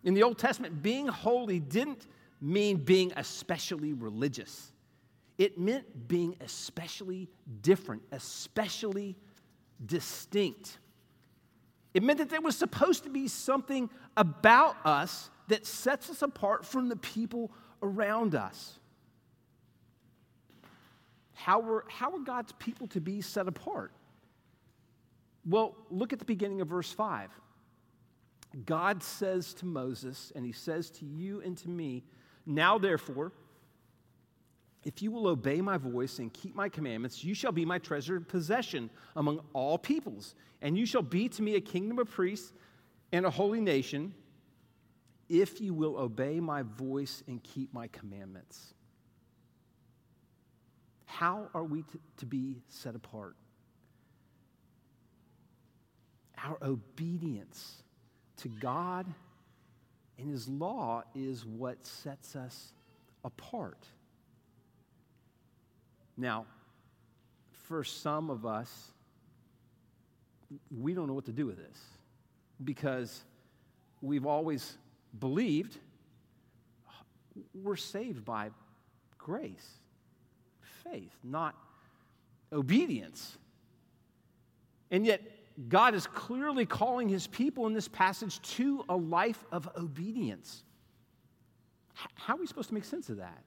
In 0.04 0.12
the 0.12 0.22
Old 0.22 0.36
Testament, 0.36 0.82
being 0.82 1.06
holy 1.06 1.58
didn't 1.58 2.06
mean 2.42 2.76
being 2.76 3.14
especially 3.16 3.94
religious. 3.94 4.72
It 5.38 5.58
meant 5.58 6.08
being 6.08 6.36
especially 6.42 7.30
different, 7.62 8.02
especially 8.12 9.16
distinct. 9.86 10.76
It 11.94 12.02
meant 12.02 12.18
that 12.18 12.28
there 12.28 12.42
was 12.42 12.58
supposed 12.58 13.04
to 13.04 13.08
be 13.08 13.26
something 13.26 13.88
about 14.18 14.76
us 14.84 15.30
that 15.48 15.66
sets 15.66 16.10
us 16.10 16.22
apart 16.22 16.64
from 16.64 16.88
the 16.88 16.96
people 16.96 17.52
around 17.82 18.34
us. 18.34 18.78
How 21.34 21.60
were, 21.60 21.84
how 21.88 22.10
were 22.10 22.20
God's 22.20 22.52
people 22.52 22.86
to 22.88 23.00
be 23.00 23.20
set 23.20 23.46
apart? 23.46 23.92
Well, 25.44 25.76
look 25.90 26.12
at 26.12 26.18
the 26.18 26.24
beginning 26.24 26.60
of 26.60 26.68
verse 26.68 26.90
5. 26.90 27.30
God 28.64 29.02
says 29.02 29.52
to 29.54 29.66
Moses, 29.66 30.32
and 30.34 30.44
he 30.44 30.52
says 30.52 30.90
to 30.92 31.04
you 31.04 31.42
and 31.42 31.56
to 31.58 31.68
me, 31.68 32.04
Now 32.46 32.78
therefore, 32.78 33.32
if 34.82 35.02
you 35.02 35.10
will 35.10 35.26
obey 35.26 35.60
my 35.60 35.76
voice 35.76 36.20
and 36.20 36.32
keep 36.32 36.54
my 36.54 36.68
commandments, 36.68 37.22
you 37.22 37.34
shall 37.34 37.52
be 37.52 37.64
my 37.64 37.78
treasured 37.78 38.28
possession 38.28 38.88
among 39.16 39.40
all 39.52 39.76
peoples, 39.76 40.34
and 40.62 40.78
you 40.78 40.86
shall 40.86 41.02
be 41.02 41.28
to 41.28 41.42
me 41.42 41.56
a 41.56 41.60
kingdom 41.60 41.98
of 41.98 42.08
priests 42.08 42.52
and 43.12 43.26
a 43.26 43.30
holy 43.30 43.60
nation, 43.60 44.14
if 45.28 45.60
you 45.60 45.74
will 45.74 45.96
obey 45.96 46.40
my 46.40 46.62
voice 46.62 47.22
and 47.26 47.42
keep 47.42 47.72
my 47.72 47.88
commandments. 47.88 48.74
How 51.06 51.48
are 51.54 51.64
we 51.64 51.82
to, 51.82 51.98
to 52.18 52.26
be 52.26 52.62
set 52.68 52.94
apart? 52.94 53.36
Our 56.44 56.58
obedience 56.62 57.82
to 58.38 58.48
God 58.48 59.06
and 60.18 60.30
His 60.30 60.48
law 60.48 61.02
is 61.14 61.44
what 61.44 61.86
sets 61.86 62.36
us 62.36 62.72
apart. 63.24 63.86
Now, 66.16 66.46
for 67.68 67.84
some 67.84 68.30
of 68.30 68.46
us, 68.46 68.92
we 70.70 70.94
don't 70.94 71.08
know 71.08 71.14
what 71.14 71.26
to 71.26 71.32
do 71.32 71.46
with 71.46 71.56
this 71.56 71.78
because 72.62 73.22
we've 74.00 74.26
always 74.26 74.76
believed 75.20 75.78
we're 77.54 77.76
saved 77.76 78.24
by 78.24 78.50
grace, 79.18 79.68
faith, 80.84 81.12
not 81.22 81.54
obedience. 82.52 83.36
And 84.90 85.04
yet, 85.04 85.20
God 85.68 85.94
is 85.94 86.06
clearly 86.06 86.66
calling 86.66 87.08
his 87.08 87.26
people 87.26 87.66
in 87.66 87.72
this 87.72 87.88
passage 87.88 88.40
to 88.56 88.84
a 88.88 88.96
life 88.96 89.42
of 89.50 89.68
obedience. 89.76 90.62
How 92.14 92.34
are 92.34 92.40
we 92.40 92.46
supposed 92.46 92.68
to 92.68 92.74
make 92.74 92.84
sense 92.84 93.08
of 93.08 93.16
that? 93.16 93.42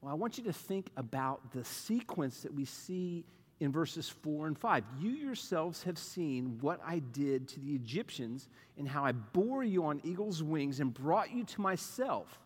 Well, 0.00 0.12
I 0.12 0.14
want 0.14 0.36
you 0.38 0.44
to 0.44 0.52
think 0.52 0.90
about 0.96 1.52
the 1.52 1.64
sequence 1.64 2.42
that 2.42 2.54
we 2.54 2.66
see 2.66 3.24
in 3.60 3.72
verses 3.72 4.08
4 4.08 4.48
and 4.48 4.58
5. 4.58 4.84
You 5.00 5.10
yourselves 5.10 5.82
have 5.84 5.98
seen 5.98 6.58
what 6.60 6.80
I 6.86 6.98
did 6.98 7.48
to 7.48 7.60
the 7.60 7.74
Egyptians 7.74 8.48
and 8.76 8.86
how 8.86 9.04
I 9.04 9.12
bore 9.12 9.64
you 9.64 9.86
on 9.86 10.00
eagle's 10.04 10.42
wings 10.42 10.80
and 10.80 10.92
brought 10.92 11.32
you 11.32 11.44
to 11.44 11.60
myself. 11.60 12.38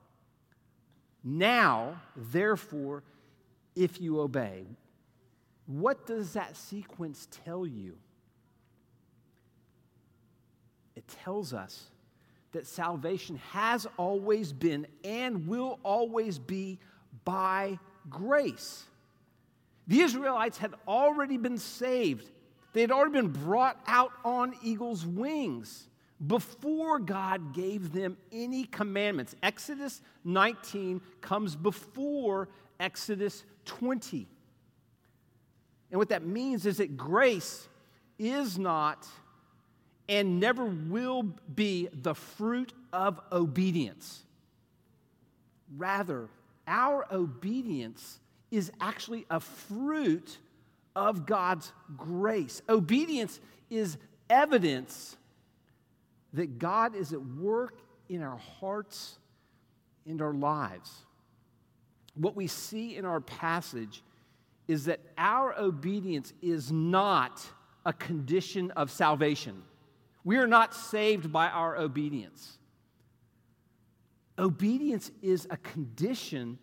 Now, 1.25 2.01
therefore, 2.17 3.03
if 3.75 4.01
you 4.01 4.21
obey, 4.21 4.65
what 5.67 6.07
does 6.07 6.33
that 6.35 6.57
sequence 6.57 7.29
tell 7.45 7.67
you? 7.67 7.97
It 10.97 11.07
tells 11.25 11.53
us 11.53 11.91
that 12.53 12.67
salvation 12.67 13.41
has 13.53 13.87
always 13.97 14.53
been 14.53 14.87
and 15.05 15.47
will 15.47 15.79
always 15.83 16.39
be 16.39 16.79
by 17.25 17.79
grace. 18.09 18.85
The 19.91 20.03
Israelites 20.03 20.57
had 20.57 20.73
already 20.87 21.37
been 21.37 21.59
saved, 21.59 22.31
they 22.73 22.81
had 22.81 22.93
already 22.93 23.11
been 23.11 23.33
brought 23.33 23.77
out 23.89 24.13
on 24.25 24.55
eagle's 24.63 25.05
wings 25.05 25.89
before 26.25 27.01
God 27.01 27.53
gave 27.53 27.93
them 27.93 28.17
any 28.31 28.65
commandments. 28.65 29.35
Exodus 29.43 30.01
19 30.23 31.01
comes 31.21 31.57
before 31.57 32.49
Exodus 32.79 33.43
20. 33.65 34.29
And 35.91 35.99
what 35.99 36.11
that 36.11 36.25
means 36.25 36.67
is 36.67 36.77
that 36.77 36.97
grace 36.97 37.67
is 38.17 38.61
not 38.61 39.09
and 40.09 40.39
never 40.39 40.67
will 40.67 41.25
be 41.53 41.89
the 41.93 42.15
fruit 42.15 42.73
of 42.93 43.21
obedience. 43.33 44.23
Rather, 45.77 46.29
our 46.69 47.13
obedience 47.13 48.21
is 48.51 48.71
actually 48.81 49.27
a 49.31 49.41
fruit 49.41 50.39
of 50.97 51.27
God's 51.27 51.73
grace. 51.97 52.63
Obedience 52.69 53.41
is 53.71 53.97
evidence 54.29 55.17
that 56.33 56.59
God 56.59 56.95
is 56.95 57.13
at 57.13 57.25
work 57.25 57.79
in 58.09 58.23
our 58.23 58.37
hearts 58.37 59.19
and 60.07 60.21
our 60.21 60.35
lives. 60.35 60.91
What 62.15 62.35
we 62.37 62.47
see 62.47 62.97
in 62.97 63.05
our 63.05 63.21
passage 63.21 64.03
is 64.69 64.85
that 64.85 65.01
our 65.17 65.59
obedience 65.59 66.33
is 66.43 66.71
not 66.71 67.45
a 67.87 67.93
condition 67.93 68.71
of 68.73 68.91
salvation. 68.91 69.63
We 70.25 70.37
are 70.37 70.47
not 70.47 70.75
saved 70.75 71.33
by 71.33 71.49
our 71.49 71.77
obedience. 71.77 72.59
Obedience 74.39 75.11
is 75.23 75.47
a 75.51 75.57
condition 75.57 76.59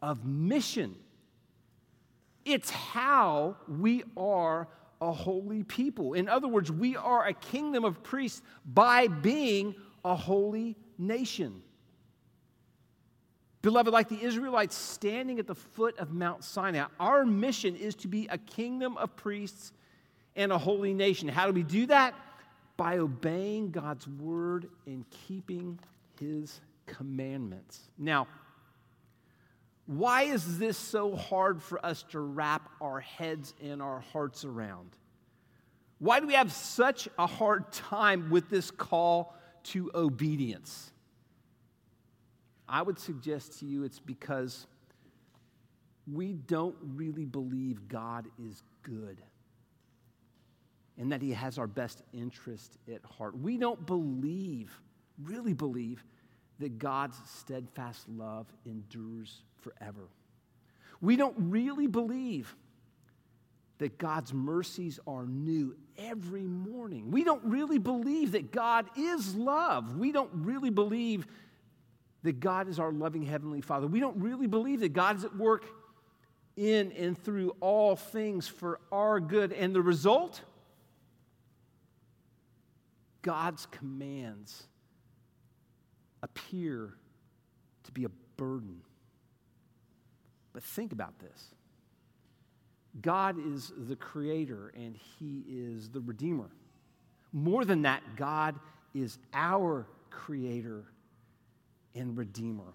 of 0.00 0.24
mission. 0.24 0.96
It's 2.46 2.70
how 2.70 3.56
we 3.66 4.04
are 4.16 4.68
a 5.00 5.12
holy 5.12 5.64
people. 5.64 6.14
In 6.14 6.28
other 6.28 6.46
words, 6.46 6.70
we 6.70 6.96
are 6.96 7.26
a 7.26 7.34
kingdom 7.34 7.84
of 7.84 8.02
priests 8.04 8.40
by 8.64 9.08
being 9.08 9.74
a 10.04 10.14
holy 10.14 10.76
nation. 10.96 11.60
Beloved, 13.62 13.92
like 13.92 14.08
the 14.08 14.22
Israelites 14.22 14.76
standing 14.76 15.40
at 15.40 15.48
the 15.48 15.56
foot 15.56 15.98
of 15.98 16.12
Mount 16.12 16.44
Sinai, 16.44 16.84
our 17.00 17.26
mission 17.26 17.74
is 17.74 17.96
to 17.96 18.08
be 18.08 18.28
a 18.28 18.38
kingdom 18.38 18.96
of 18.96 19.16
priests 19.16 19.72
and 20.36 20.52
a 20.52 20.58
holy 20.58 20.94
nation. 20.94 21.28
How 21.28 21.48
do 21.48 21.52
we 21.52 21.64
do 21.64 21.86
that? 21.86 22.14
By 22.76 22.98
obeying 22.98 23.72
God's 23.72 24.06
word 24.06 24.68
and 24.86 25.04
keeping 25.10 25.80
his 26.20 26.60
commandments. 26.86 27.90
Now, 27.98 28.28
why 29.86 30.22
is 30.22 30.58
this 30.58 30.76
so 30.76 31.14
hard 31.14 31.62
for 31.62 31.84
us 31.84 32.02
to 32.10 32.20
wrap 32.20 32.68
our 32.80 33.00
heads 33.00 33.54
and 33.62 33.80
our 33.80 34.00
hearts 34.12 34.44
around? 34.44 34.90
Why 35.98 36.20
do 36.20 36.26
we 36.26 36.34
have 36.34 36.52
such 36.52 37.08
a 37.18 37.26
hard 37.26 37.72
time 37.72 38.30
with 38.30 38.50
this 38.50 38.70
call 38.70 39.34
to 39.64 39.90
obedience? 39.94 40.90
I 42.68 42.82
would 42.82 42.98
suggest 42.98 43.60
to 43.60 43.66
you 43.66 43.84
it's 43.84 44.00
because 44.00 44.66
we 46.12 46.32
don't 46.32 46.76
really 46.80 47.24
believe 47.24 47.88
God 47.88 48.26
is 48.44 48.62
good 48.82 49.22
and 50.98 51.12
that 51.12 51.22
He 51.22 51.32
has 51.32 51.58
our 51.58 51.66
best 51.66 52.02
interest 52.12 52.76
at 52.92 53.04
heart. 53.04 53.38
We 53.38 53.56
don't 53.56 53.86
believe, 53.86 54.78
really 55.22 55.52
believe, 55.52 56.04
that 56.58 56.78
God's 56.78 57.16
steadfast 57.26 58.08
love 58.08 58.46
endures 58.64 59.42
forever. 59.60 60.08
We 61.00 61.16
don't 61.16 61.34
really 61.36 61.86
believe 61.86 62.54
that 63.78 63.98
God's 63.98 64.32
mercies 64.32 64.98
are 65.06 65.26
new 65.26 65.76
every 65.98 66.46
morning. 66.46 67.10
We 67.10 67.24
don't 67.24 67.44
really 67.44 67.78
believe 67.78 68.32
that 68.32 68.50
God 68.50 68.86
is 68.96 69.34
love. 69.34 69.98
We 69.98 70.12
don't 70.12 70.30
really 70.32 70.70
believe 70.70 71.26
that 72.22 72.40
God 72.40 72.68
is 72.68 72.78
our 72.78 72.92
loving 72.92 73.22
Heavenly 73.22 73.60
Father. 73.60 73.86
We 73.86 74.00
don't 74.00 74.16
really 74.16 74.46
believe 74.46 74.80
that 74.80 74.94
God 74.94 75.16
is 75.16 75.24
at 75.24 75.36
work 75.36 75.66
in 76.56 76.90
and 76.92 77.22
through 77.22 77.54
all 77.60 77.96
things 77.96 78.48
for 78.48 78.80
our 78.90 79.20
good. 79.20 79.52
And 79.52 79.74
the 79.74 79.82
result? 79.82 80.40
God's 83.20 83.66
commands 83.66 84.66
appear 86.36 86.94
to 87.84 87.92
be 87.92 88.04
a 88.04 88.10
burden. 88.36 88.80
But 90.52 90.62
think 90.62 90.92
about 90.92 91.18
this 91.18 91.54
God 93.00 93.36
is 93.38 93.72
the 93.76 93.96
creator 93.96 94.72
and 94.74 94.96
He 95.18 95.44
is 95.48 95.88
the 95.88 96.00
redeemer. 96.00 96.50
More 97.32 97.64
than 97.64 97.82
that, 97.82 98.02
God 98.16 98.54
is 98.94 99.18
our 99.34 99.86
creator 100.10 100.84
and 101.94 102.16
Redeemer. 102.16 102.72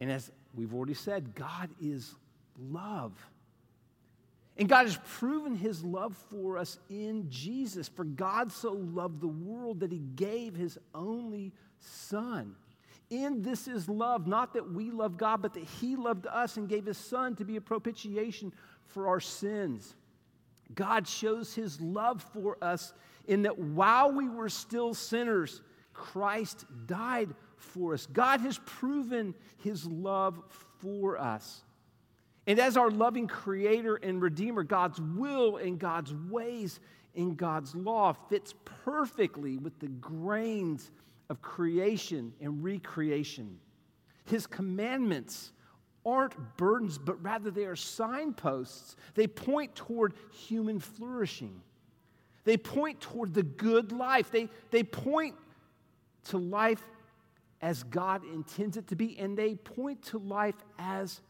And 0.00 0.10
as 0.10 0.30
we've 0.54 0.74
already 0.74 0.94
said, 0.94 1.34
God 1.34 1.70
is 1.80 2.14
love. 2.70 3.12
And 4.60 4.68
God 4.68 4.84
has 4.84 4.98
proven 5.16 5.54
his 5.56 5.82
love 5.82 6.14
for 6.28 6.58
us 6.58 6.78
in 6.90 7.30
Jesus. 7.30 7.88
For 7.88 8.04
God 8.04 8.52
so 8.52 8.72
loved 8.72 9.22
the 9.22 9.26
world 9.26 9.80
that 9.80 9.90
he 9.90 10.02
gave 10.14 10.54
his 10.54 10.78
only 10.94 11.54
Son. 11.78 12.54
In 13.08 13.40
this 13.40 13.66
is 13.66 13.88
love, 13.88 14.26
not 14.26 14.52
that 14.52 14.70
we 14.70 14.90
love 14.90 15.16
God, 15.16 15.40
but 15.40 15.54
that 15.54 15.64
he 15.64 15.96
loved 15.96 16.26
us 16.26 16.58
and 16.58 16.68
gave 16.68 16.84
his 16.84 16.98
Son 16.98 17.34
to 17.36 17.44
be 17.46 17.56
a 17.56 17.60
propitiation 17.60 18.52
for 18.84 19.08
our 19.08 19.18
sins. 19.18 19.96
God 20.74 21.08
shows 21.08 21.54
his 21.54 21.80
love 21.80 22.22
for 22.34 22.58
us 22.62 22.92
in 23.26 23.42
that 23.42 23.58
while 23.58 24.12
we 24.12 24.28
were 24.28 24.50
still 24.50 24.92
sinners, 24.92 25.62
Christ 25.94 26.66
died 26.86 27.30
for 27.56 27.94
us. 27.94 28.06
God 28.06 28.40
has 28.40 28.60
proven 28.66 29.34
his 29.56 29.86
love 29.86 30.38
for 30.80 31.18
us. 31.18 31.62
And 32.46 32.58
as 32.58 32.76
our 32.76 32.90
loving 32.90 33.26
creator 33.26 33.96
and 33.96 34.20
redeemer, 34.20 34.62
God's 34.62 35.00
will 35.00 35.58
and 35.58 35.78
God's 35.78 36.12
ways 36.14 36.80
and 37.14 37.36
God's 37.36 37.74
law 37.74 38.12
fits 38.12 38.54
perfectly 38.84 39.58
with 39.58 39.78
the 39.78 39.88
grains 39.88 40.90
of 41.28 41.42
creation 41.42 42.32
and 42.40 42.62
recreation. 42.62 43.58
His 44.24 44.46
commandments 44.46 45.52
aren't 46.04 46.56
burdens, 46.56 46.98
but 46.98 47.22
rather 47.22 47.50
they 47.50 47.64
are 47.64 47.76
signposts. 47.76 48.96
They 49.14 49.26
point 49.26 49.74
toward 49.74 50.14
human 50.32 50.80
flourishing. 50.80 51.60
They 52.44 52.56
point 52.56 53.00
toward 53.00 53.34
the 53.34 53.42
good 53.42 53.92
life. 53.92 54.30
They, 54.30 54.48
they 54.70 54.82
point 54.82 55.34
to 56.28 56.38
life 56.38 56.82
as 57.60 57.82
God 57.82 58.24
intends 58.24 58.76
it 58.76 58.86
to 58.88 58.96
be, 58.96 59.18
and 59.18 59.36
they 59.36 59.54
point 59.54 60.02
to 60.06 60.18
life 60.18 60.54
as 60.78 61.20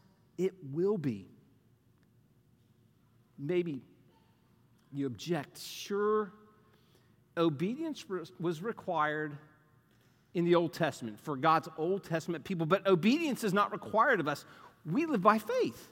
it 0.41 0.53
will 0.73 0.97
be. 0.97 1.27
Maybe 3.37 3.83
you 4.91 5.05
object. 5.05 5.59
Sure, 5.59 6.33
obedience 7.37 8.05
was 8.39 8.63
required 8.63 9.37
in 10.33 10.45
the 10.45 10.55
Old 10.55 10.73
Testament 10.73 11.19
for 11.19 11.35
God's 11.35 11.69
Old 11.77 12.03
Testament 12.03 12.43
people, 12.43 12.65
but 12.65 12.87
obedience 12.87 13.43
is 13.43 13.53
not 13.53 13.71
required 13.71 14.19
of 14.19 14.27
us. 14.27 14.45
We 14.83 15.05
live 15.05 15.21
by 15.21 15.37
faith. 15.37 15.89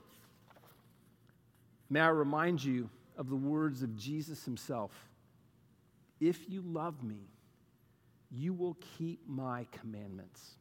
May 1.91 1.99
I 1.99 2.07
remind 2.07 2.63
you 2.63 2.89
of 3.17 3.29
the 3.29 3.35
words 3.35 3.83
of 3.83 3.95
Jesus 3.95 4.45
himself 4.45 4.91
If 6.19 6.49
you 6.49 6.62
love 6.62 7.03
me, 7.03 7.27
you 8.31 8.53
will 8.53 8.77
keep 8.97 9.27
my 9.27 9.67
commandments. 9.71 10.55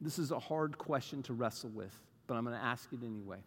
This 0.00 0.18
is 0.18 0.30
a 0.30 0.38
hard 0.38 0.78
question 0.78 1.22
to 1.24 1.34
wrestle 1.34 1.70
with, 1.70 1.94
but 2.26 2.34
I'm 2.34 2.44
going 2.44 2.56
to 2.56 2.64
ask 2.64 2.90
it 2.92 3.00
anyway. 3.04 3.38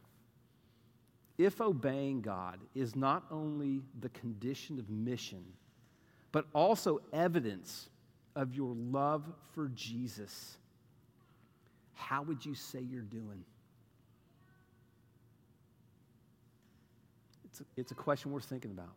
If 1.37 1.61
obeying 1.61 2.21
God 2.21 2.59
is 2.75 2.95
not 2.95 3.23
only 3.31 3.81
the 3.99 4.09
condition 4.09 4.77
of 4.77 4.89
mission, 4.89 5.43
but 6.31 6.45
also 6.53 7.01
evidence 7.11 7.89
of 8.35 8.55
your 8.55 8.75
love 8.75 9.23
for 9.53 9.69
Jesus, 9.69 10.57
how 11.93 12.21
would 12.21 12.45
you 12.45 12.53
say 12.53 12.79
you're 12.79 13.01
doing? 13.01 13.43
It's 17.45 17.61
a, 17.61 17.63
it's 17.77 17.91
a 17.91 17.95
question 17.95 18.31
worth 18.31 18.45
thinking 18.45 18.71
about. 18.71 18.93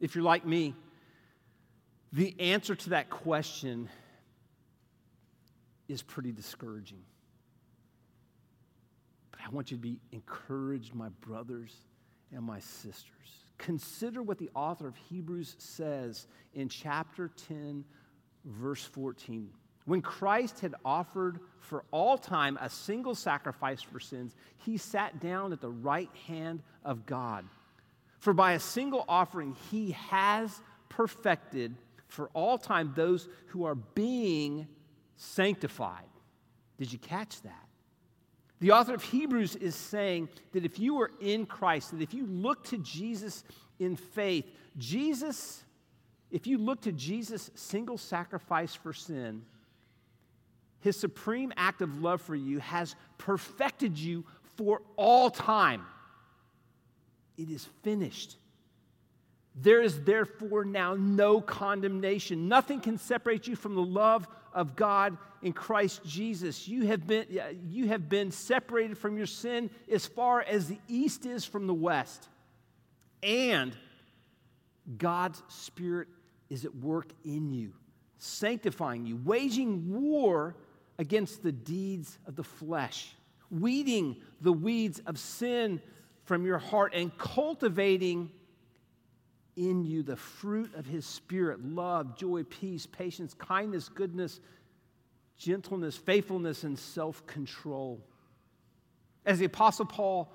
If 0.00 0.14
you're 0.14 0.24
like 0.24 0.46
me, 0.46 0.74
the 2.12 2.34
answer 2.38 2.74
to 2.74 2.90
that 2.90 3.10
question 3.10 3.88
is 5.88 6.02
pretty 6.02 6.32
discouraging. 6.32 7.02
But 9.30 9.40
I 9.46 9.50
want 9.50 9.70
you 9.70 9.76
to 9.76 9.82
be 9.82 10.00
encouraged, 10.12 10.94
my 10.94 11.08
brothers 11.20 11.74
and 12.32 12.42
my 12.42 12.60
sisters. 12.60 13.44
Consider 13.56 14.22
what 14.22 14.38
the 14.38 14.50
author 14.54 14.86
of 14.86 14.96
Hebrews 14.96 15.56
says 15.58 16.26
in 16.54 16.68
chapter 16.68 17.30
10, 17.48 17.84
verse 18.44 18.84
14. 18.84 19.50
When 19.84 20.02
Christ 20.02 20.60
had 20.60 20.74
offered 20.84 21.40
for 21.60 21.84
all 21.90 22.18
time 22.18 22.58
a 22.60 22.68
single 22.68 23.14
sacrifice 23.14 23.80
for 23.80 23.98
sins, 23.98 24.36
he 24.58 24.76
sat 24.76 25.18
down 25.18 25.52
at 25.52 25.60
the 25.60 25.70
right 25.70 26.10
hand 26.26 26.62
of 26.84 27.06
God. 27.06 27.46
For 28.18 28.32
by 28.32 28.52
a 28.52 28.60
single 28.60 29.04
offering, 29.08 29.56
he 29.70 29.92
has 29.92 30.60
perfected 30.88 31.74
for 32.06 32.28
all 32.34 32.58
time 32.58 32.92
those 32.94 33.28
who 33.46 33.64
are 33.64 33.74
being 33.74 34.66
sanctified. 35.18 36.08
Did 36.78 36.90
you 36.92 36.98
catch 36.98 37.42
that? 37.42 37.66
The 38.60 38.70
author 38.72 38.94
of 38.94 39.02
Hebrews 39.02 39.56
is 39.56 39.74
saying 39.74 40.30
that 40.52 40.64
if 40.64 40.78
you 40.78 41.00
are 41.00 41.10
in 41.20 41.44
Christ, 41.44 41.90
that 41.90 42.00
if 42.00 42.14
you 42.14 42.26
look 42.26 42.64
to 42.68 42.78
Jesus 42.78 43.44
in 43.78 43.94
faith, 43.94 44.46
Jesus, 44.78 45.62
if 46.30 46.46
you 46.46 46.58
look 46.58 46.80
to 46.82 46.92
Jesus' 46.92 47.50
single 47.54 47.98
sacrifice 47.98 48.74
for 48.74 48.92
sin, 48.92 49.42
his 50.80 50.96
supreme 50.96 51.52
act 51.56 51.82
of 51.82 52.00
love 52.00 52.22
for 52.22 52.34
you 52.34 52.58
has 52.60 52.96
perfected 53.18 53.98
you 53.98 54.24
for 54.56 54.82
all 54.96 55.30
time. 55.30 55.84
It 57.36 57.50
is 57.50 57.64
finished. 57.82 58.36
There 59.60 59.82
is 59.82 60.02
therefore 60.02 60.64
now 60.64 60.94
no 60.94 61.40
condemnation. 61.40 62.48
Nothing 62.48 62.80
can 62.80 62.98
separate 62.98 63.48
you 63.48 63.56
from 63.56 63.74
the 63.74 63.82
love 63.82 64.28
of 64.52 64.76
God 64.76 65.16
in 65.42 65.52
Christ 65.52 66.04
Jesus. 66.04 66.68
You 66.68 66.86
have 66.86 67.06
been, 67.06 67.26
you 67.68 67.88
have 67.88 68.08
been 68.08 68.30
separated 68.30 68.96
from 68.98 69.16
your 69.16 69.26
sin 69.26 69.70
as 69.90 70.06
far 70.06 70.42
as 70.42 70.68
the 70.68 70.78
east 70.86 71.26
is 71.26 71.44
from 71.44 71.66
the 71.66 71.74
west. 71.74 72.28
And 73.22 73.76
God's 74.96 75.42
Spirit 75.48 76.08
is 76.48 76.64
at 76.64 76.74
work 76.76 77.08
in 77.24 77.50
you, 77.50 77.72
sanctifying 78.18 79.06
you, 79.06 79.16
waging 79.16 80.00
war 80.00 80.54
against 80.98 81.42
the 81.42 81.52
deeds 81.52 82.18
of 82.26 82.36
the 82.36 82.44
flesh, 82.44 83.12
weeding 83.50 84.16
the 84.40 84.52
weeds 84.52 85.00
of 85.06 85.18
sin 85.18 85.80
from 86.24 86.46
your 86.46 86.58
heart, 86.58 86.94
and 86.94 87.16
cultivating 87.18 88.30
in 89.58 89.84
you 89.84 90.02
the 90.02 90.16
fruit 90.16 90.74
of 90.76 90.86
his 90.86 91.04
spirit 91.04 91.64
love, 91.64 92.16
joy, 92.16 92.44
peace, 92.44 92.86
patience, 92.86 93.34
kindness, 93.34 93.88
goodness, 93.88 94.40
gentleness, 95.36 95.96
faithfulness, 95.96 96.62
and 96.62 96.78
self 96.78 97.26
control. 97.26 98.00
As 99.26 99.40
the 99.40 99.46
Apostle 99.46 99.86
Paul 99.86 100.32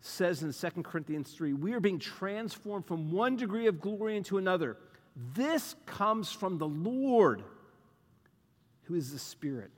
says 0.00 0.42
in 0.42 0.52
2 0.52 0.82
Corinthians 0.82 1.30
3, 1.32 1.52
we 1.52 1.74
are 1.74 1.80
being 1.80 1.98
transformed 1.98 2.86
from 2.86 3.10
one 3.12 3.36
degree 3.36 3.66
of 3.66 3.80
glory 3.80 4.16
into 4.16 4.38
another. 4.38 4.76
This 5.34 5.74
comes 5.86 6.30
from 6.32 6.58
the 6.58 6.68
Lord, 6.68 7.42
who 8.84 8.94
is 8.94 9.12
the 9.12 9.18
Spirit. 9.18 9.70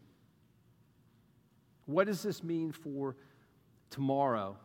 What 1.87 2.07
does 2.07 2.23
this 2.23 2.43
mean 2.43 2.73
for 2.73 3.17
tomorrow? 3.91 4.57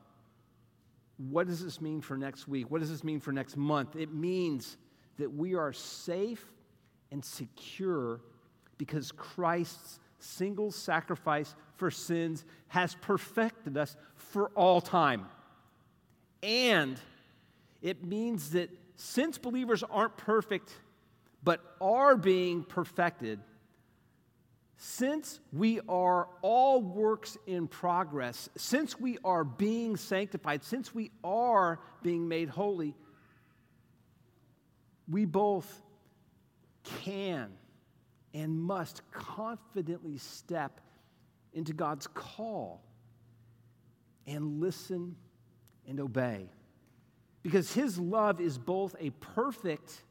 What 1.30 1.48
does 1.48 1.64
this 1.64 1.80
mean 1.80 2.02
for 2.02 2.18
next 2.18 2.48
week? 2.48 2.70
What 2.70 2.82
does 2.82 2.90
this 2.90 3.04
mean 3.04 3.20
for 3.20 3.32
next 3.32 3.56
month? 3.56 3.96
It 3.96 4.14
means 4.14 4.78
that 5.18 5.32
we 5.32 5.56
are 5.56 5.72
safe 5.72 6.44
and 7.12 7.24
secure 7.24 8.20
because 8.78 9.12
Christ's 9.12 10.00
single 10.20 10.72
sacrifice 10.72 11.56
for 11.76 11.92
sins 11.92 12.46
has 12.68 12.96
perfected 12.96 13.78
us 13.78 13.96
for 14.16 14.50
all 14.56 14.82
time. 14.82 15.28
And 16.42 17.00
it 17.82 18.04
means 18.04 18.52
that 18.52 18.70
since 18.96 19.38
believers 19.38 19.84
aren't 19.84 20.18
perfect, 20.18 20.74
but 21.44 21.62
are 21.80 22.16
being 22.16 22.64
perfected, 22.64 23.40
since 24.78 25.40
we 25.52 25.80
are 25.88 26.28
all 26.42 26.82
works 26.82 27.38
in 27.48 27.68
progress, 27.68 28.50
since 28.58 29.00
we 29.00 29.18
are 29.24 29.44
being 29.44 29.96
sanctified, 29.96 30.64
since 30.64 30.94
we 30.94 31.12
are 31.24 31.80
being 32.02 32.28
made 32.28 32.50
holy, 32.50 32.96
we 35.08 35.26
both 35.26 35.82
can 36.84 37.52
and 38.34 38.60
must 38.60 39.02
confidently 39.12 40.18
step 40.18 40.82
into 41.54 41.74
God's 41.74 42.08
call 42.08 42.84
and 44.26 44.60
listen 44.60 45.16
and 45.88 46.00
obey. 46.00 46.50
Because 47.44 47.74
His 47.74 48.00
love 48.00 48.42
is 48.42 48.58
both 48.58 48.96
a 49.00 49.12
perfect 49.12 50.02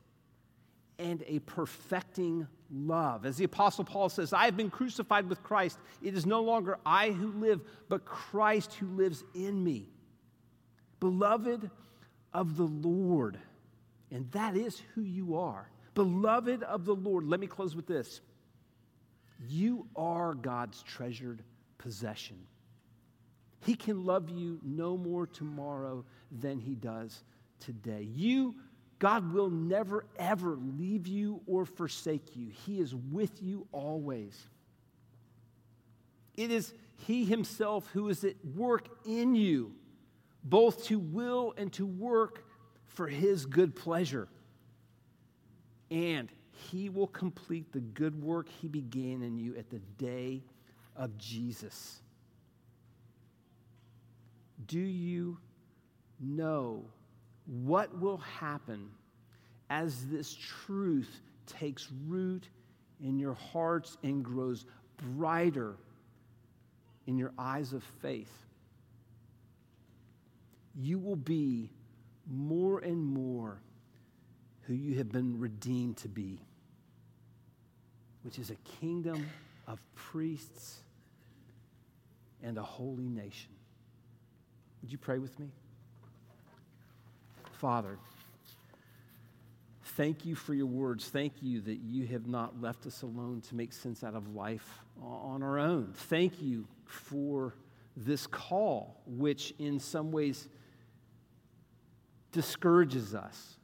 and 0.99 1.25
a 1.27 1.41
perfecting 1.41 2.47
love. 2.73 3.27
As 3.27 3.37
the 3.37 3.45
Apostle 3.45 3.85
Paul 3.85 4.09
says, 4.09 4.33
I 4.33 4.47
have 4.47 4.57
been 4.57 4.71
crucified 4.71 5.29
with 5.29 5.43
Christ. 5.43 5.79
It 6.03 6.15
is 6.15 6.27
no 6.27 6.43
longer 6.43 6.79
I 6.85 7.11
who 7.11 7.33
live, 7.33 7.61
but 7.89 8.05
Christ 8.05 8.75
who 8.75 8.87
lives 8.87 9.23
in 9.35 9.63
me. 9.63 9.89
Beloved 11.01 11.71
of 12.33 12.57
the 12.57 12.65
Lord, 12.65 13.39
and 14.11 14.31
that 14.33 14.57
is 14.57 14.81
who 14.95 15.03
you 15.03 15.37
are. 15.37 15.69
Beloved 15.95 16.63
of 16.63 16.85
the 16.85 16.95
Lord, 16.95 17.25
let 17.27 17.41
me 17.41 17.47
close 17.47 17.77
with 17.77 17.87
this. 17.87 18.21
You 19.49 19.87
are 19.97 20.35
God's 20.35 20.83
treasured 20.83 21.43
possession. 21.79 22.39
He 23.61 23.75
can 23.75 24.05
love 24.05 24.31
you 24.31 24.59
no 24.63 24.97
more 24.97 25.27
tomorrow 25.27 26.05
than 26.31 26.59
he 26.59 26.75
does 26.75 27.23
today. 27.61 28.09
You, 28.15 28.55
God 29.03 29.33
will 29.33 29.51
never, 29.51 30.05
ever 30.17 30.57
leave 30.79 31.09
you 31.09 31.41
or 31.49 31.67
forsake 31.67 32.37
you. 32.37 32.51
He 32.65 32.79
is 32.79 32.95
with 32.95 33.43
you 33.43 33.67
always. 33.73 34.47
It 36.37 36.53
is 36.53 36.73
He 36.99 37.25
Himself 37.25 37.89
who 37.93 38.11
is 38.11 38.23
at 38.23 38.37
work 38.55 38.87
in 39.05 39.35
you, 39.35 39.73
both 40.45 40.85
to 40.85 41.01
will 41.01 41.53
and 41.57 41.73
to 41.73 41.85
work 41.85 42.45
for 42.87 43.09
His 43.09 43.45
good 43.45 43.75
pleasure. 43.75 44.29
And 45.91 46.29
He 46.71 46.89
will 46.89 47.09
complete 47.09 47.73
the 47.73 47.81
good 47.81 48.23
work 48.23 48.49
He 48.61 48.69
began 48.69 49.23
in 49.23 49.37
you 49.37 49.57
at 49.57 49.69
the 49.69 49.81
day 49.99 50.45
of 50.95 51.19
Jesus. 51.19 52.01
Do 54.69 54.79
you 54.79 55.39
know 56.21 56.85
what 57.47 57.99
will 57.99 58.19
happen 58.19 58.91
as 59.71 60.07
this 60.07 60.35
truth 60.35 61.21
takes 61.47 61.89
root 62.07 62.49
in 63.01 63.19
your 63.19 63.35
hearts 63.35 63.97
and 64.03 64.25
grows 64.25 64.65
brighter 65.17 65.75
in 67.07 67.19
your 67.19 67.33
eyes 67.39 67.73
of 67.73 67.83
faith? 68.01 68.33
You 70.75 70.99
will 70.99 71.17
be 71.17 71.71
more 72.31 72.79
and 72.79 73.05
more 73.05 73.61
who 74.63 74.75
you 74.75 74.97
have 74.99 75.11
been 75.11 75.39
redeemed 75.39 75.97
to 75.99 76.09
be, 76.09 76.39
which 78.23 78.39
is 78.39 78.51
a 78.51 78.57
kingdom 78.81 79.27
of 79.67 79.81
priests 79.95 80.79
and 82.43 82.57
a 82.59 82.63
holy 82.63 83.09
nation. 83.09 83.51
Would 84.81 84.93
you 84.93 84.99
pray 84.99 85.19
with 85.19 85.39
me? 85.39 85.49
Father, 87.63 87.97
thank 89.85 90.27
you 90.27 90.35
for 90.35 90.53
your 90.53 90.67
words. 90.67 91.09
Thank 91.11 91.35
you 91.43 91.61
that 91.61 91.79
you 91.79 92.09
have 92.09 92.27
not 92.27 92.61
left 92.61 92.87
us 92.89 93.03
alone 93.03 93.41
to 93.43 93.55
make 93.55 93.73
sense 93.73 94.03
out 94.03 94.17
of 94.17 94.35
life 94.35 94.81
on 95.01 95.45
our 95.45 95.61
own. 95.61 95.93
Thank 95.95 96.43
you 96.43 96.67
for 96.87 97.55
this 97.97 98.27
call, 98.27 99.01
which 99.07 99.55
in 99.61 99.79
some 99.79 100.11
ways 100.11 100.49
discourages 102.33 103.15
us, 103.15 103.59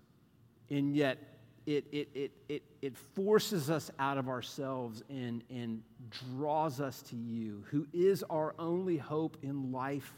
and 0.70 0.94
yet 0.94 1.18
it, 1.66 1.84
it, 1.90 2.08
it, 2.14 2.30
it, 2.48 2.62
it 2.80 2.96
forces 2.96 3.68
us 3.68 3.90
out 3.98 4.16
of 4.16 4.28
ourselves 4.28 5.02
and, 5.10 5.42
and 5.50 5.82
draws 6.30 6.80
us 6.80 7.02
to 7.02 7.16
you, 7.16 7.64
who 7.72 7.84
is 7.92 8.22
our 8.30 8.54
only 8.60 8.96
hope 8.96 9.38
in 9.42 9.72
life 9.72 10.12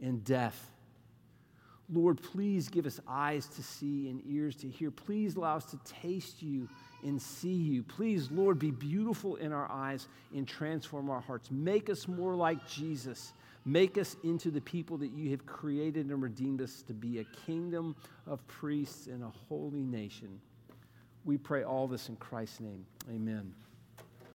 and 0.00 0.24
death. 0.24 0.71
Lord, 1.92 2.22
please 2.22 2.68
give 2.68 2.86
us 2.86 3.00
eyes 3.06 3.46
to 3.48 3.62
see 3.62 4.08
and 4.08 4.22
ears 4.26 4.56
to 4.56 4.68
hear. 4.68 4.90
Please 4.90 5.36
allow 5.36 5.56
us 5.56 5.66
to 5.66 5.78
taste 5.84 6.42
you 6.42 6.68
and 7.04 7.20
see 7.20 7.52
you. 7.52 7.82
Please, 7.82 8.30
Lord, 8.30 8.58
be 8.58 8.70
beautiful 8.70 9.36
in 9.36 9.52
our 9.52 9.70
eyes 9.70 10.08
and 10.34 10.48
transform 10.48 11.10
our 11.10 11.20
hearts. 11.20 11.50
Make 11.50 11.90
us 11.90 12.08
more 12.08 12.34
like 12.34 12.66
Jesus. 12.66 13.34
Make 13.64 13.98
us 13.98 14.16
into 14.24 14.50
the 14.50 14.60
people 14.60 14.96
that 14.98 15.12
you 15.12 15.30
have 15.30 15.44
created 15.44 16.06
and 16.06 16.22
redeemed 16.22 16.62
us 16.62 16.82
to 16.82 16.94
be 16.94 17.18
a 17.18 17.24
kingdom 17.46 17.94
of 18.26 18.46
priests 18.48 19.06
and 19.06 19.22
a 19.22 19.32
holy 19.48 19.84
nation. 19.84 20.40
We 21.24 21.36
pray 21.36 21.62
all 21.62 21.86
this 21.86 22.08
in 22.08 22.16
Christ's 22.16 22.60
name. 22.60 22.86
Amen. 23.10 23.52